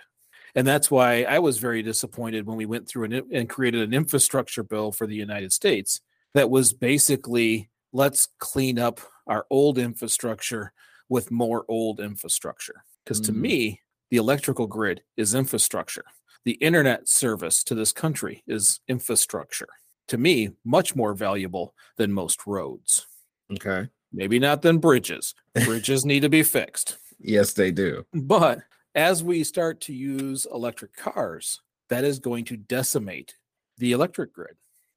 [0.57, 3.95] and that's why i was very disappointed when we went through and, and created an
[3.95, 6.01] infrastructure bill for the united states
[6.35, 10.73] that was basically let's clean up our old infrastructure
[11.09, 13.33] with more old infrastructure because mm-hmm.
[13.33, 13.81] to me
[14.11, 16.05] the electrical grid is infrastructure
[16.45, 19.69] the internet service to this country is infrastructure
[20.09, 23.07] to me much more valuable than most roads
[23.53, 25.35] okay maybe not than bridges.
[25.65, 26.97] Bridges need to be fixed.
[27.21, 28.05] Yes, they do.
[28.13, 28.61] But
[28.97, 33.36] as we start to use electric cars, that is going to decimate
[33.78, 34.57] the electric grid.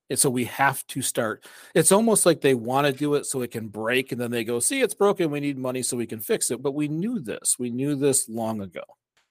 [0.10, 1.46] And so we have to start.
[1.76, 4.44] It's almost like they want to do it so it can break, and then they
[4.44, 5.30] go, see, it's broken.
[5.30, 6.64] We need money so we can fix it.
[6.64, 7.58] But we knew this.
[7.60, 8.82] We knew this long ago.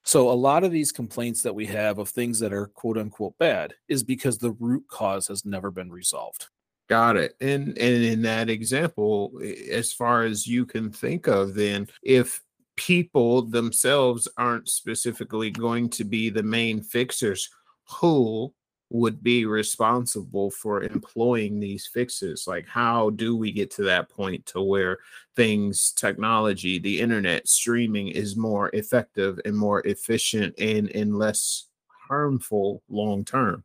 [0.04, 3.36] So a lot of these complaints that we have of things that are quote unquote
[3.38, 6.46] bad is because the root cause has never been resolved.
[6.88, 7.34] Got it.
[7.40, 9.32] And and in that example,
[9.70, 12.40] as far as you can think of, then if
[12.78, 17.50] people themselves aren't specifically going to be the main fixers,
[18.00, 18.54] who
[18.90, 22.46] would be responsible for employing these fixes?
[22.46, 24.98] Like, how do we get to that point to where
[25.36, 31.66] things, technology, the internet, streaming is more effective and more efficient and, and less
[32.08, 33.64] harmful long term?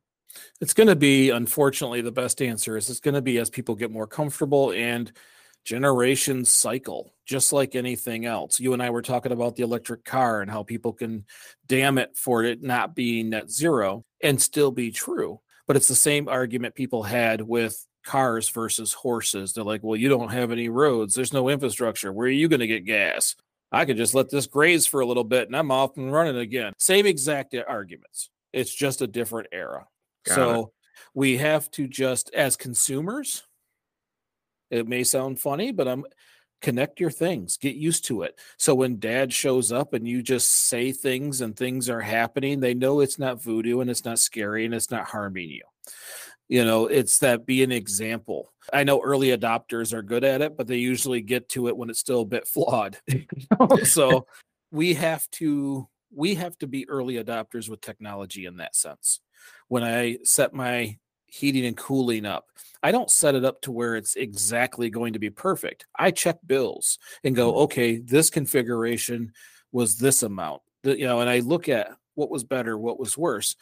[0.59, 3.75] It's going to be, unfortunately, the best answer is it's going to be as people
[3.75, 5.11] get more comfortable and
[5.63, 8.59] generations cycle, just like anything else.
[8.59, 11.25] You and I were talking about the electric car and how people can
[11.67, 15.39] damn it for it not being net zero and still be true.
[15.67, 19.53] But it's the same argument people had with cars versus horses.
[19.53, 22.11] They're like, well, you don't have any roads, there's no infrastructure.
[22.11, 23.35] Where are you going to get gas?
[23.71, 26.37] I could just let this graze for a little bit and I'm off and running
[26.37, 26.73] again.
[26.77, 28.29] Same exact arguments.
[28.51, 29.87] It's just a different era.
[30.25, 30.67] Got so it.
[31.15, 33.43] we have to just, as consumers,
[34.69, 36.05] it may sound funny, but I'm
[36.63, 38.39] connect your things, get used to it.
[38.57, 42.73] So when dad shows up and you just say things and things are happening, they
[42.73, 45.63] know it's not voodoo and it's not scary and it's not harming you.
[46.47, 48.53] You know, it's that be an example.
[48.71, 51.89] I know early adopters are good at it, but they usually get to it when
[51.89, 52.97] it's still a bit flawed.
[53.83, 54.25] so
[54.71, 59.19] we have to we have to be early adopters with technology in that sense
[59.67, 60.97] when I set my
[61.33, 62.49] heating and cooling up.
[62.83, 65.87] I don't set it up to where it's exactly going to be perfect.
[65.97, 67.61] I check bills and go, mm-hmm.
[67.61, 69.31] okay, this configuration
[69.71, 70.61] was this amount.
[70.83, 73.55] You know, and I look at what was better, what was worse.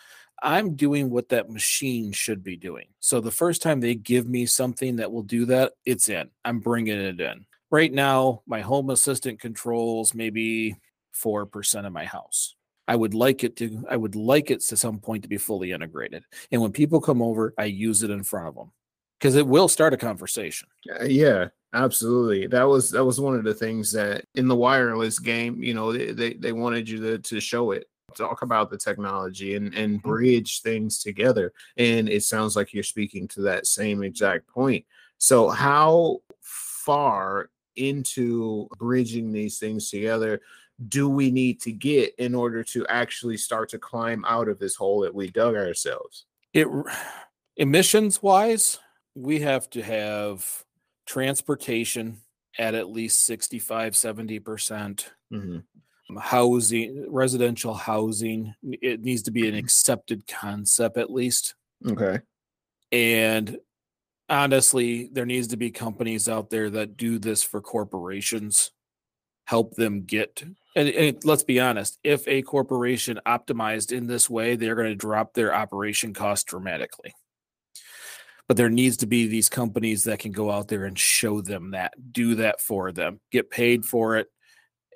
[0.43, 2.88] I'm doing what that machine should be doing.
[2.99, 6.32] So the first time they give me something that will do that, it's in.
[6.43, 7.45] I'm bringing it in.
[7.69, 10.76] Right now, my home assistant controls maybe
[11.15, 12.55] 4% of my house.
[12.88, 15.71] I would like it to I would like it to some point to be fully
[15.71, 16.23] integrated.
[16.51, 18.71] And when people come over, I use it in front of them
[19.19, 20.67] because it will start a conversation.
[20.99, 22.47] Uh, yeah, absolutely.
[22.47, 25.93] That was that was one of the things that in the wireless game, you know,
[25.93, 29.99] they they, they wanted you to to show it talk about the technology and and
[29.99, 30.09] mm-hmm.
[30.09, 34.86] bridge things together and it sounds like you're speaking to that same exact point
[35.17, 40.41] so how far into bridging these things together
[40.88, 44.75] do we need to get in order to actually start to climb out of this
[44.75, 46.25] hole that we dug ourselves?
[46.53, 46.67] It
[47.57, 48.79] emissions wise,
[49.15, 50.63] we have to have
[51.05, 52.21] transportation
[52.57, 54.41] at at least 65 70%
[55.32, 56.17] mm-hmm.
[56.17, 61.55] housing residential housing it needs to be an accepted concept at least
[61.88, 62.19] okay
[62.91, 63.57] and
[64.29, 68.71] honestly there needs to be companies out there that do this for corporations
[69.45, 70.43] help them get
[70.76, 74.95] and, and, let's be honest if a corporation optimized in this way they're going to
[74.95, 77.13] drop their operation cost dramatically.
[78.47, 81.72] But there needs to be these companies that can go out there and show them
[81.72, 84.28] that do that for them get paid for it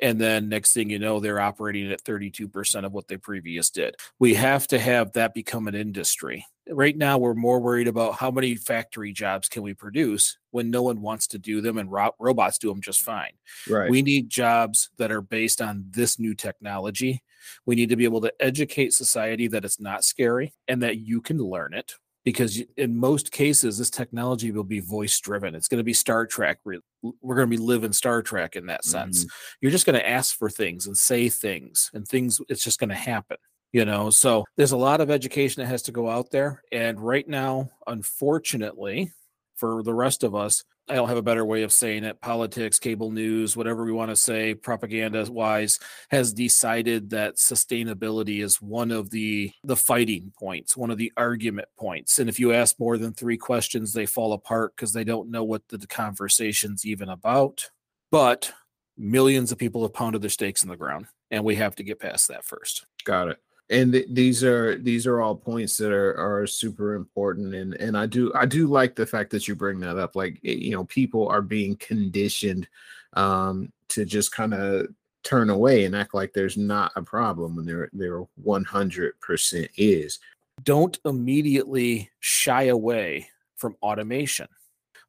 [0.01, 3.95] and then next thing you know they're operating at 32% of what they previous did.
[4.19, 6.45] We have to have that become an industry.
[6.67, 10.81] Right now we're more worried about how many factory jobs can we produce when no
[10.81, 13.33] one wants to do them and ro- robots do them just fine.
[13.69, 13.89] Right.
[13.89, 17.21] We need jobs that are based on this new technology.
[17.65, 21.21] We need to be able to educate society that it's not scary and that you
[21.21, 21.93] can learn it
[22.25, 26.25] because in most cases this technology will be voice driven it's going to be star
[26.25, 29.21] trek we're going to be living star trek in that sense.
[29.21, 29.57] Mm-hmm.
[29.61, 32.89] you're just going to ask for things and say things and things it's just going
[32.89, 33.37] to happen
[33.71, 34.09] you know?
[34.09, 37.69] So there's a lot of education that has to go out there and right now
[37.87, 39.11] unfortunately
[39.55, 42.21] for the rest of us I don't have a better way of saying it.
[42.21, 45.79] Politics, cable news, whatever we want to say, propaganda wise,
[46.09, 51.67] has decided that sustainability is one of the the fighting points, one of the argument
[51.77, 52.19] points.
[52.19, 55.43] And if you ask more than three questions, they fall apart because they don't know
[55.43, 57.69] what the, the conversation's even about.
[58.11, 58.53] But
[58.95, 61.99] millions of people have pounded their stakes in the ground, and we have to get
[61.99, 62.85] past that first.
[63.05, 63.39] Got it
[63.69, 67.97] and th- these are these are all points that are are super important and and
[67.97, 70.71] i do i do like the fact that you bring that up like eh, you
[70.71, 72.67] know people are being conditioned
[73.13, 74.87] um to just kind of
[75.23, 80.19] turn away and act like there's not a problem when there there 100% is
[80.63, 84.47] don't immediately shy away from automation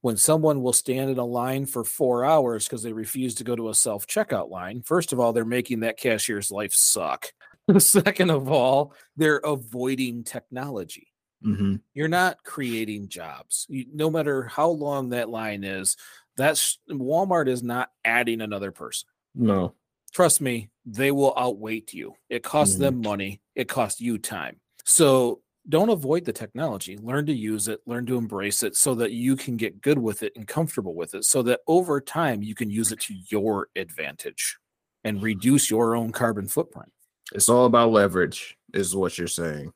[0.07, 3.57] when someone will stand in a line for four hours because they refuse to go
[3.57, 7.33] to a self checkout line, first of all, they're making that cashier's life suck.
[7.79, 11.09] Second of all, they're avoiding technology.
[11.45, 11.77] Mm-hmm.
[11.95, 13.67] You're not creating jobs.
[13.69, 15.97] You, no matter how long that line is,
[16.37, 19.09] that's Walmart is not adding another person.
[19.35, 19.75] No.
[20.13, 22.15] Trust me, they will outweight you.
[22.31, 22.83] It costs mm-hmm.
[22.85, 24.61] them money, it costs you time.
[24.85, 26.97] So don't avoid the technology.
[26.97, 30.23] Learn to use it, learn to embrace it so that you can get good with
[30.23, 33.69] it and comfortable with it so that over time you can use it to your
[33.75, 34.59] advantage
[35.05, 36.91] and reduce your own carbon footprint.
[37.35, 39.73] It's all about leverage, is what you're saying.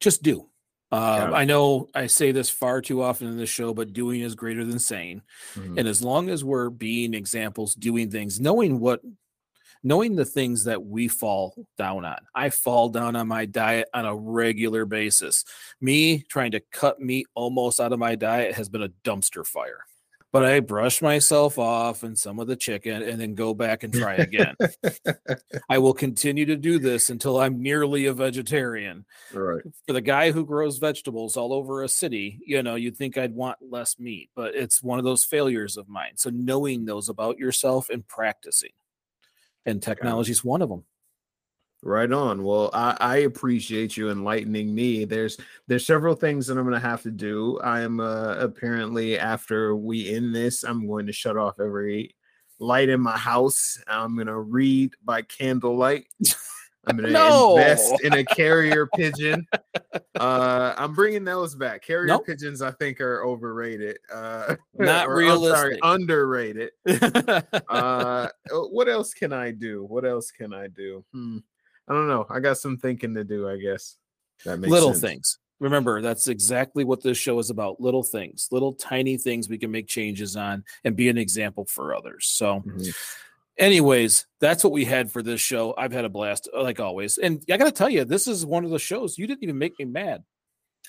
[0.00, 0.48] Just do.
[0.90, 1.36] Uh, yeah.
[1.36, 4.64] I know I say this far too often in the show, but doing is greater
[4.64, 5.22] than saying.
[5.54, 5.78] Mm-hmm.
[5.78, 9.00] And as long as we're being examples, doing things, knowing what,
[9.82, 12.18] knowing the things that we fall down on.
[12.34, 15.44] I fall down on my diet on a regular basis.
[15.80, 19.84] Me trying to cut meat almost out of my diet has been a dumpster fire
[20.32, 23.92] but I brush myself off and some of the chicken and then go back and
[23.92, 24.54] try again.
[25.68, 29.06] I will continue to do this until I'm nearly a vegetarian.
[29.32, 29.62] Right.
[29.86, 33.34] For the guy who grows vegetables all over a city, you know, you'd think I'd
[33.34, 36.16] want less meat, but it's one of those failures of mine.
[36.16, 38.70] So knowing those about yourself and practicing.
[39.64, 40.84] And technology is one of them.
[41.82, 42.42] Right on.
[42.42, 45.04] Well, I, I, appreciate you enlightening me.
[45.04, 47.60] There's there's several things that I'm gonna have to do.
[47.60, 52.16] I am uh, apparently after we end this, I'm going to shut off every
[52.58, 53.78] light in my house.
[53.86, 56.06] I'm gonna read by candlelight.
[56.88, 57.56] I'm gonna no.
[57.56, 59.46] invest in a carrier pigeon.
[60.18, 61.84] Uh, I'm bringing those back.
[61.84, 62.26] Carrier nope.
[62.26, 63.98] pigeons, I think, are overrated.
[64.12, 65.56] Uh, Not or, realistic.
[65.56, 66.70] Sorry, underrated.
[67.68, 69.84] uh, what else can I do?
[69.84, 71.04] What else can I do?
[71.12, 71.38] Hmm.
[71.88, 72.26] I don't know.
[72.28, 73.96] I got some thinking to do, I guess.
[74.44, 75.00] That makes little sense.
[75.00, 75.38] things.
[75.60, 77.80] Remember, that's exactly what this show is about.
[77.80, 81.94] Little things, little tiny things we can make changes on and be an example for
[81.94, 82.26] others.
[82.26, 82.90] So mm-hmm.
[83.58, 85.74] anyways, that's what we had for this show.
[85.76, 87.18] I've had a blast, uh, like always.
[87.18, 89.78] And I gotta tell you, this is one of the shows you didn't even make
[89.78, 90.22] me mad.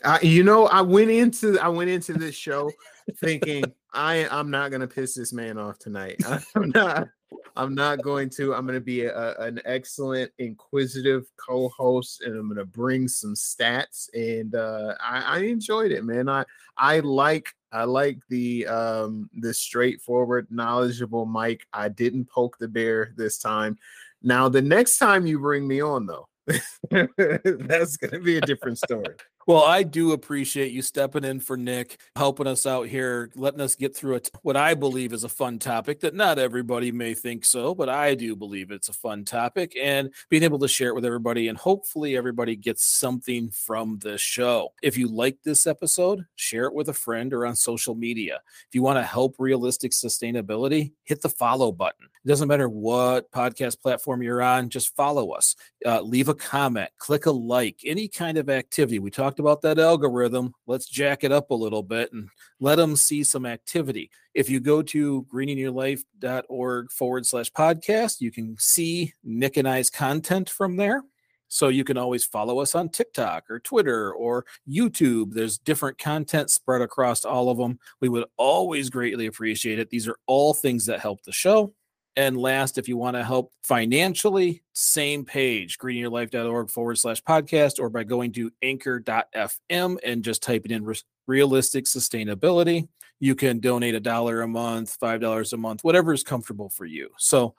[0.03, 2.71] Uh, you know, I went into I went into this show
[3.17, 6.21] thinking I I'm not gonna piss this man off tonight.
[6.55, 7.07] I'm not
[7.55, 8.53] I'm not going to.
[8.53, 13.33] I'm going to be a, an excellent inquisitive co-host, and I'm going to bring some
[13.33, 14.09] stats.
[14.13, 16.29] And uh, I, I enjoyed it, man.
[16.29, 16.45] I
[16.77, 21.67] I like I like the um the straightforward, knowledgeable Mike.
[21.73, 23.77] I didn't poke the bear this time.
[24.21, 28.77] Now, the next time you bring me on, though, that's going to be a different
[28.77, 29.15] story.
[29.49, 33.73] Well, I do appreciate you stepping in for Nick, helping us out here, letting us
[33.73, 34.29] get through it.
[34.43, 38.13] What I believe is a fun topic that not everybody may think so, but I
[38.13, 41.47] do believe it's a fun topic and being able to share it with everybody.
[41.47, 44.69] And hopefully, everybody gets something from this show.
[44.83, 48.41] If you like this episode, share it with a friend or on social media.
[48.67, 52.05] If you want to help realistic sustainability, hit the follow button.
[52.23, 56.91] It doesn't matter what podcast platform you're on, just follow us, uh, leave a comment,
[56.97, 58.99] click a like, any kind of activity.
[58.99, 60.53] We talked about that algorithm.
[60.67, 62.29] Let's jack it up a little bit and
[62.59, 64.11] let them see some activity.
[64.33, 70.49] If you go to greeningyourlife.org forward slash podcast, you can see Nick and I's content
[70.49, 71.03] from there.
[71.49, 75.33] So you can always follow us on TikTok or Twitter or YouTube.
[75.33, 77.79] There's different content spread across all of them.
[77.99, 79.89] We would always greatly appreciate it.
[79.89, 81.73] These are all things that help the show.
[82.19, 87.89] And last, if you want to help financially, same page, greeningyourlife.org forward slash podcast, or
[87.89, 90.93] by going to anchor.fm and just typing in
[91.27, 92.89] realistic sustainability.
[93.21, 97.07] You can donate a dollar a month, $5 a month, whatever is comfortable for you.
[97.17, 97.55] So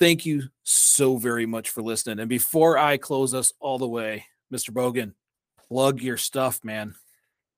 [0.00, 2.18] thank you so very much for listening.
[2.18, 4.70] And before I close us all the way, Mr.
[4.70, 5.12] Bogan,
[5.68, 6.96] plug your stuff, man.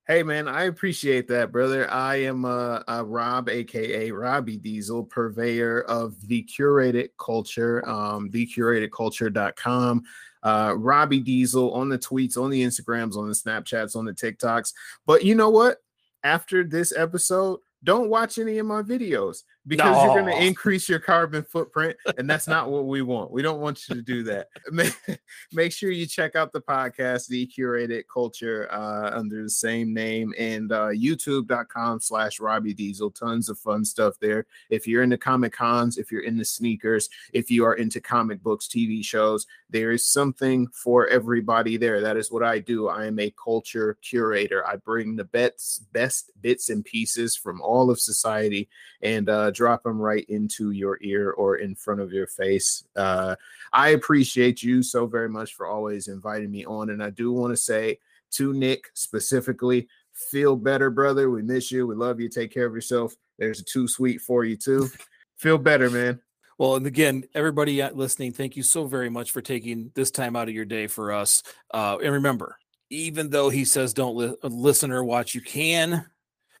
[0.07, 1.89] Hey man, I appreciate that, brother.
[1.89, 10.03] I am uh, uh Rob, aka Robbie Diesel, purveyor of the curated culture, um, thecuratedculture.com.
[10.43, 14.73] Uh, Robbie Diesel on the tweets, on the Instagrams, on the Snapchats, on the TikToks.
[15.07, 15.77] But you know what?
[16.23, 20.05] After this episode, don't watch any of my videos because no.
[20.05, 23.31] you're going to increase your carbon footprint and that's not what we want.
[23.31, 24.47] We don't want you to do that.
[25.53, 30.33] Make sure you check out the podcast the curated culture uh, under the same name
[30.37, 33.11] and uh, youtube.com slash robbie diesel.
[33.11, 34.45] Tons of fun stuff there.
[34.69, 38.67] If you're into comic cons if you're into sneakers if you are into comic books
[38.67, 42.01] tv shows there is something for everybody there.
[42.01, 42.87] That is what i do.
[42.87, 44.65] I am a culture curator.
[44.65, 48.69] I bring the best best bits and pieces from all of society
[49.01, 52.83] and uh, drop them right into your ear or in front of your face.
[52.95, 53.35] Uh,
[53.73, 56.91] I appreciate you so very much for always inviting me on.
[56.91, 57.99] And I do want to say
[58.31, 61.29] to Nick specifically, feel better, brother.
[61.29, 61.87] We miss you.
[61.87, 62.29] We love you.
[62.29, 63.15] Take care of yourself.
[63.39, 64.89] There's a too sweet for you, too.
[65.37, 66.19] feel better, man.
[66.57, 70.47] Well, and again, everybody listening, thank you so very much for taking this time out
[70.47, 71.43] of your day for us.
[71.73, 72.57] Uh, and remember,
[72.89, 76.05] even though he says don't li- listen or watch, you can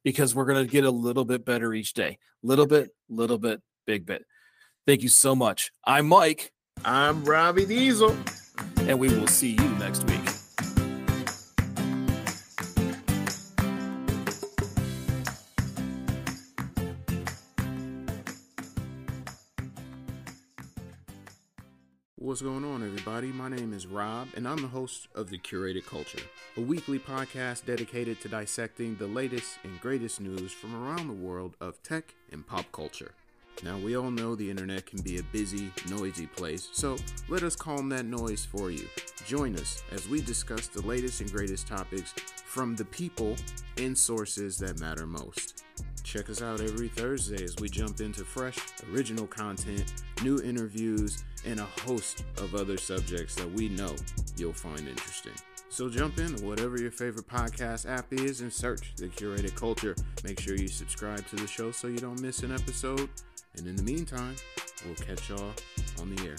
[0.05, 2.19] because we're going to get a little bit better each day.
[2.43, 4.23] Little bit, little bit, big bit.
[4.85, 5.71] Thank you so much.
[5.83, 6.53] I'm Mike.
[6.85, 8.15] I'm Robbie Diesel.
[8.81, 10.34] And we will see you next week.
[22.35, 23.27] What's going on, everybody?
[23.27, 26.19] My name is Rob, and I'm the host of The Curated Culture,
[26.57, 31.55] a weekly podcast dedicated to dissecting the latest and greatest news from around the world
[31.61, 33.13] of tech and pop culture.
[33.63, 36.97] Now, we all know the internet can be a busy, noisy place, so
[37.29, 38.85] let us calm that noise for you.
[39.25, 42.11] Join us as we discuss the latest and greatest topics
[42.45, 43.37] from the people
[43.77, 45.64] and sources that matter most.
[46.05, 48.59] Check us out every Thursday as we jump into fresh,
[48.93, 49.91] original content,
[50.21, 53.95] new interviews, and a host of other subjects that we know
[54.37, 55.33] you'll find interesting.
[55.69, 59.95] So jump in to whatever your favorite podcast app is and search the curated culture.
[60.23, 63.09] Make sure you subscribe to the show so you don't miss an episode.
[63.57, 64.35] And in the meantime,
[64.85, 65.53] we'll catch y'all
[65.99, 66.37] on the air.